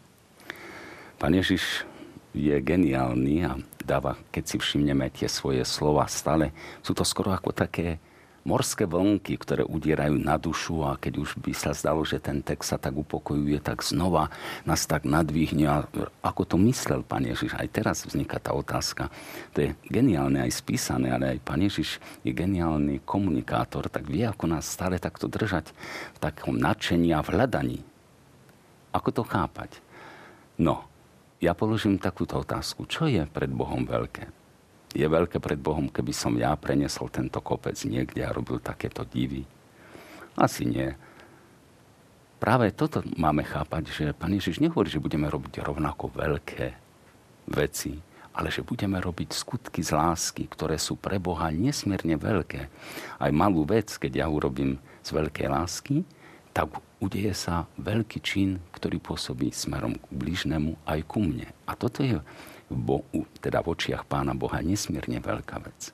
Pán 1.17 1.33
Ježiš 1.33 1.89
je 2.37 2.53
geniálny 2.53 3.49
a 3.49 3.57
dáva, 3.81 4.13
keď 4.29 4.43
si 4.53 4.55
všimneme 4.61 5.09
tie 5.09 5.25
svoje 5.25 5.65
slova 5.65 6.05
stále, 6.05 6.53
sú 6.85 6.93
to 6.93 7.01
skoro 7.01 7.33
ako 7.33 7.49
také 7.49 7.97
morské 8.43 8.83
vlnky, 8.83 9.39
ktoré 9.39 9.63
udierajú 9.63 10.19
na 10.19 10.35
dušu 10.35 10.83
a 10.83 10.99
keď 10.99 11.23
už 11.23 11.39
by 11.39 11.51
sa 11.55 11.71
zdalo, 11.71 12.03
že 12.03 12.19
ten 12.19 12.43
text 12.43 12.75
sa 12.75 12.77
tak 12.77 12.91
upokojuje, 12.95 13.63
tak 13.63 13.79
znova 13.83 14.27
nás 14.67 14.83
tak 14.83 15.07
nadvihne. 15.07 15.65
A 15.67 15.87
ako 16.19 16.43
to 16.43 16.55
myslel 16.67 17.07
pán 17.07 17.23
Ježiš? 17.23 17.55
Aj 17.55 17.67
teraz 17.71 18.03
vzniká 18.03 18.43
tá 18.43 18.51
otázka. 18.51 19.07
To 19.55 19.63
je 19.63 19.69
geniálne 19.87 20.43
aj 20.43 20.59
spísané, 20.59 21.15
ale 21.15 21.39
aj 21.39 21.39
pán 21.41 21.63
Ježiš 21.63 22.03
je 22.27 22.31
geniálny 22.35 22.99
komunikátor, 23.07 23.87
tak 23.87 24.11
vie, 24.11 24.27
ako 24.27 24.51
nás 24.51 24.67
stále 24.67 24.99
takto 24.99 25.31
držať 25.31 25.71
v 26.13 26.17
takom 26.19 26.59
nadšení 26.59 27.15
a 27.15 27.23
v 27.23 27.39
hľadaní. 27.39 27.79
Ako 28.91 29.09
to 29.09 29.23
chápať? 29.23 29.79
No, 30.59 30.85
ja 31.39 31.55
položím 31.55 31.97
takúto 31.97 32.37
otázku. 32.43 32.85
Čo 32.85 33.07
je 33.07 33.23
pred 33.25 33.49
Bohom 33.49 33.87
veľké? 33.87 34.42
Je 34.93 35.05
veľké 35.09 35.41
pred 35.41 35.57
Bohom, 35.57 35.89
keby 35.89 36.13
som 36.13 36.37
ja 36.37 36.53
prenesol 36.53 37.09
tento 37.09 37.41
kopec 37.41 37.75
niekde 37.83 38.21
a 38.21 38.33
robil 38.33 38.61
takéto 38.61 39.01
divy? 39.03 39.43
Asi 40.37 40.65
nie. 40.69 40.93
Práve 42.37 42.69
toto 42.75 43.01
máme 43.17 43.41
chápať, 43.41 43.83
že 43.89 44.05
Pán 44.13 44.35
Ježiš 44.35 44.61
nehovorí, 44.61 44.91
že 44.91 45.01
budeme 45.01 45.29
robiť 45.29 45.63
rovnako 45.63 46.11
veľké 46.13 46.65
veci, 47.49 47.97
ale 48.33 48.49
že 48.49 48.65
budeme 48.65 48.97
robiť 48.97 49.29
skutky 49.31 49.79
z 49.85 49.93
lásky, 49.93 50.49
ktoré 50.49 50.75
sú 50.81 50.97
pre 50.97 51.21
Boha 51.21 51.53
nesmierne 51.53 52.17
veľké. 52.17 52.61
Aj 53.21 53.31
malú 53.31 53.63
vec, 53.63 53.93
keď 53.95 54.25
ja 54.25 54.27
urobím 54.27 54.81
z 55.05 55.09
veľkej 55.13 55.47
lásky, 55.47 55.95
tak 56.53 56.69
udeje 57.01 57.33
sa 57.33 57.65
veľký 57.81 58.19
čin, 58.21 58.61
ktorý 58.73 59.01
pôsobí 59.01 59.49
smerom 59.49 59.97
k 59.97 60.05
bližnému 60.13 60.77
aj 60.85 60.99
ku 61.09 61.23
mne. 61.25 61.49
A 61.65 61.73
toto 61.73 62.05
je 62.05 62.21
Bo, 62.73 63.05
teda 63.39 63.61
v 63.61 63.77
očiach 63.77 64.03
Pána 64.09 64.33
Boha 64.33 64.59
nesmierne 64.59 65.21
veľká 65.21 65.61
vec. 65.61 65.93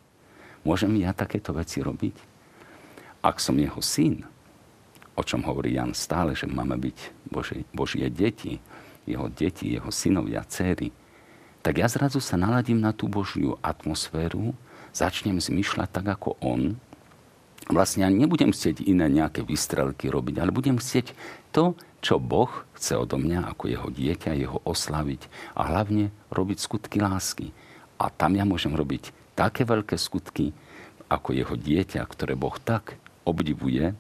Môžem 0.64 0.96
ja 1.00 1.16
takéto 1.16 1.56
veci 1.56 1.80
robiť? 1.84 2.16
Ak 3.20 3.44
som 3.44 3.60
jeho 3.60 3.84
syn, 3.84 4.24
o 5.20 5.22
čom 5.24 5.44
hovorí 5.44 5.76
Jan 5.76 5.92
stále, 5.92 6.32
že 6.36 6.48
máme 6.48 6.80
byť 6.80 6.98
Božie, 7.28 7.68
Božie 7.76 8.08
deti, 8.08 8.64
jeho 9.04 9.28
deti, 9.28 9.76
jeho 9.76 9.92
synovia, 9.92 10.48
céry, 10.48 10.96
tak 11.60 11.84
ja 11.84 11.92
zrazu 11.92 12.24
sa 12.24 12.40
naladím 12.40 12.80
na 12.80 12.96
tú 12.96 13.12
Božiu 13.12 13.60
atmosféru, 13.60 14.56
začnem 14.96 15.44
zmyšľať 15.44 15.90
tak 15.92 16.06
ako 16.16 16.40
on. 16.40 16.80
Vlastne 17.70 18.02
ja 18.02 18.10
nebudem 18.10 18.50
chcieť 18.50 18.82
iné 18.82 19.06
nejaké 19.06 19.46
vystrelky 19.46 20.10
robiť, 20.10 20.42
ale 20.42 20.50
budem 20.50 20.82
chcieť 20.82 21.14
to, 21.54 21.78
čo 22.02 22.18
Boh 22.18 22.50
chce 22.74 22.98
odo 22.98 23.22
mňa 23.22 23.46
ako 23.46 23.70
jeho 23.70 23.90
dieťa, 23.94 24.34
jeho 24.42 24.58
oslaviť 24.66 25.30
a 25.54 25.70
hlavne 25.70 26.10
robiť 26.34 26.58
skutky 26.66 26.98
lásky. 26.98 27.54
A 28.02 28.10
tam 28.10 28.34
ja 28.34 28.42
môžem 28.42 28.74
robiť 28.74 29.14
také 29.38 29.70
veľké 29.70 30.02
skutky, 30.02 30.50
ako 31.14 31.30
jeho 31.38 31.54
dieťa, 31.54 32.02
ktoré 32.10 32.34
Boh 32.34 32.58
tak 32.58 32.98
obdivuje, 33.22 33.94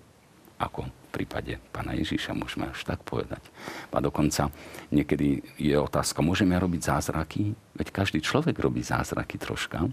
ako 0.57 0.89
v 0.89 1.09
prípade 1.13 1.61
pána 1.69 1.93
Ježíša, 1.93 2.33
môžeme 2.33 2.73
až 2.73 2.81
tak 2.89 3.05
povedať. 3.05 3.45
A 3.93 4.01
dokonca 4.01 4.49
niekedy 4.89 5.45
je 5.61 5.77
otázka, 5.77 6.25
môžeme 6.25 6.57
robiť 6.57 6.89
zázraky? 6.89 7.53
Veď 7.77 7.93
každý 7.93 8.17
človek 8.25 8.57
robí 8.57 8.81
zázraky 8.81 9.37
troška, 9.37 9.85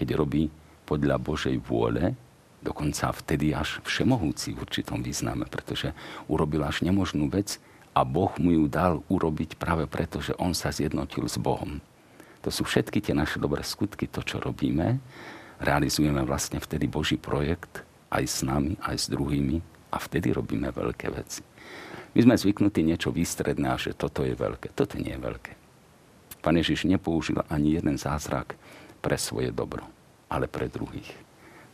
keď 0.00 0.16
robí 0.16 0.48
podľa 0.88 1.20
Božej 1.20 1.60
vôle, 1.60 2.16
dokonca 2.62 3.14
vtedy 3.14 3.54
až 3.54 3.78
všemohúci 3.86 4.54
v 4.54 4.62
určitom 4.62 5.02
význame, 5.02 5.46
pretože 5.46 5.94
urobil 6.26 6.66
až 6.66 6.82
nemožnú 6.82 7.30
vec 7.30 7.62
a 7.94 8.02
Boh 8.06 8.30
mu 8.38 8.54
ju 8.54 8.64
dal 8.70 9.02
urobiť 9.10 9.58
práve 9.58 9.90
preto, 9.90 10.22
že 10.22 10.34
on 10.38 10.54
sa 10.54 10.70
zjednotil 10.70 11.26
s 11.26 11.38
Bohom. 11.38 11.82
To 12.46 12.50
sú 12.54 12.62
všetky 12.62 13.02
tie 13.02 13.14
naše 13.18 13.42
dobré 13.42 13.66
skutky, 13.66 14.06
to, 14.06 14.22
čo 14.22 14.38
robíme. 14.38 15.02
Realizujeme 15.58 16.22
vlastne 16.22 16.62
vtedy 16.62 16.86
Boží 16.86 17.18
projekt 17.18 17.82
aj 18.14 18.24
s 18.24 18.38
nami, 18.46 18.78
aj 18.86 18.94
s 18.94 19.06
druhými 19.10 19.58
a 19.90 19.96
vtedy 19.98 20.30
robíme 20.30 20.70
veľké 20.70 21.10
veci. 21.10 21.42
My 22.14 22.24
sme 22.24 22.34
zvyknutí 22.38 22.80
niečo 22.86 23.10
výstredné 23.10 23.74
a 23.74 23.76
že 23.76 23.92
toto 23.92 24.22
je 24.22 24.32
veľké. 24.32 24.72
Toto 24.72 24.96
nie 24.96 25.12
je 25.12 25.20
veľké. 25.20 25.52
Pán 26.38 26.54
Ježiš 26.54 26.86
nepoužil 26.86 27.42
ani 27.50 27.76
jeden 27.76 27.98
zázrak 27.98 28.54
pre 29.02 29.18
svoje 29.18 29.50
dobro, 29.50 29.84
ale 30.30 30.46
pre 30.46 30.70
druhých. 30.70 31.27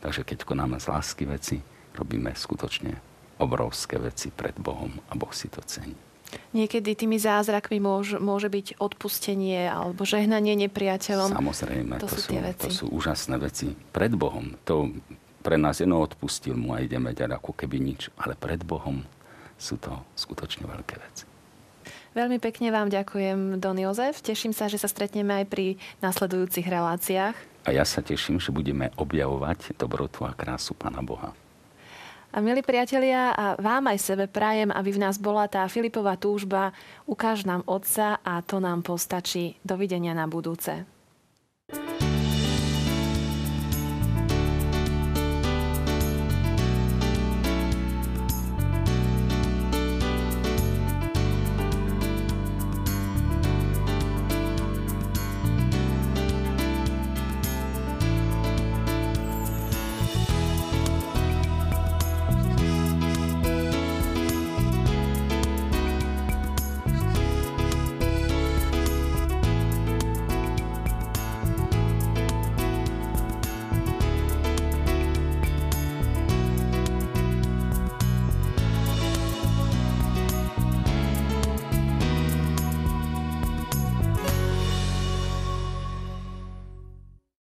Takže 0.05 0.21
keď 0.21 0.45
konáme 0.45 0.77
z 0.77 0.85
lásky 0.93 1.25
veci, 1.25 1.57
robíme 1.97 2.29
skutočne 2.37 2.93
obrovské 3.41 3.97
veci 3.97 4.29
pred 4.29 4.53
Bohom 4.53 4.93
a 5.09 5.17
Boh 5.17 5.33
si 5.33 5.49
to 5.49 5.65
cení. 5.65 5.97
Niekedy 6.53 6.93
tými 6.93 7.17
zázrakmi 7.17 7.81
môž, 7.81 8.21
môže 8.21 8.45
byť 8.45 8.77
odpustenie 8.77 9.65
alebo 9.65 10.05
žehnanie 10.05 10.53
nepriateľom. 10.69 11.33
Samozrejme, 11.33 11.97
to, 11.97 12.05
to, 12.05 12.21
sú, 12.21 12.29
tie 12.29 12.41
veci. 12.45 12.69
to 12.69 12.69
sú 12.69 12.85
úžasné 12.93 13.41
veci 13.41 13.73
pred 13.73 14.13
Bohom. 14.13 14.53
To 14.69 14.93
pre 15.41 15.57
nás 15.57 15.81
jedno 15.81 15.97
odpustil 16.05 16.53
mu 16.53 16.77
a 16.77 16.85
ideme 16.85 17.09
ďalej 17.09 17.41
ako 17.41 17.57
keby 17.57 17.81
nič. 17.81 18.13
Ale 18.21 18.37
pred 18.37 18.61
Bohom 18.61 19.01
sú 19.57 19.81
to 19.81 20.05
skutočne 20.13 20.69
veľké 20.69 20.95
veci. 21.01 21.25
Veľmi 22.13 22.37
pekne 22.37 22.69
vám 22.69 22.93
ďakujem, 22.93 23.57
Don 23.57 23.75
Jozef. 23.81 24.21
Teším 24.21 24.53
sa, 24.53 24.69
že 24.69 24.77
sa 24.77 24.85
stretneme 24.85 25.41
aj 25.41 25.45
pri 25.49 25.81
nasledujúcich 26.05 26.69
reláciách. 26.69 27.54
A 27.65 27.73
ja 27.73 27.81
sa 27.81 28.05
teším, 28.05 28.37
že 28.37 28.53
budeme 28.53 28.93
objavovať 28.93 29.73
dobrotu 29.73 30.21
a 30.21 30.37
krásu 30.37 30.77
Pána 30.77 31.01
Boha. 31.01 31.33
A 32.35 32.43
milí 32.43 32.59
priatelia, 32.61 33.31
a 33.31 33.55
vám 33.57 33.89
aj 33.89 34.11
sebe 34.11 34.27
prajem, 34.27 34.67
aby 34.67 34.91
v 34.91 35.01
nás 35.01 35.15
bola 35.15 35.47
tá 35.47 35.63
Filipová 35.71 36.19
túžba, 36.19 36.75
ukáž 37.07 37.47
nám 37.47 37.63
Otca 37.63 38.19
a 38.21 38.43
to 38.43 38.59
nám 38.59 38.83
postačí. 38.83 39.55
Dovidenia 39.63 40.11
na 40.11 40.27
budúce. 40.27 40.94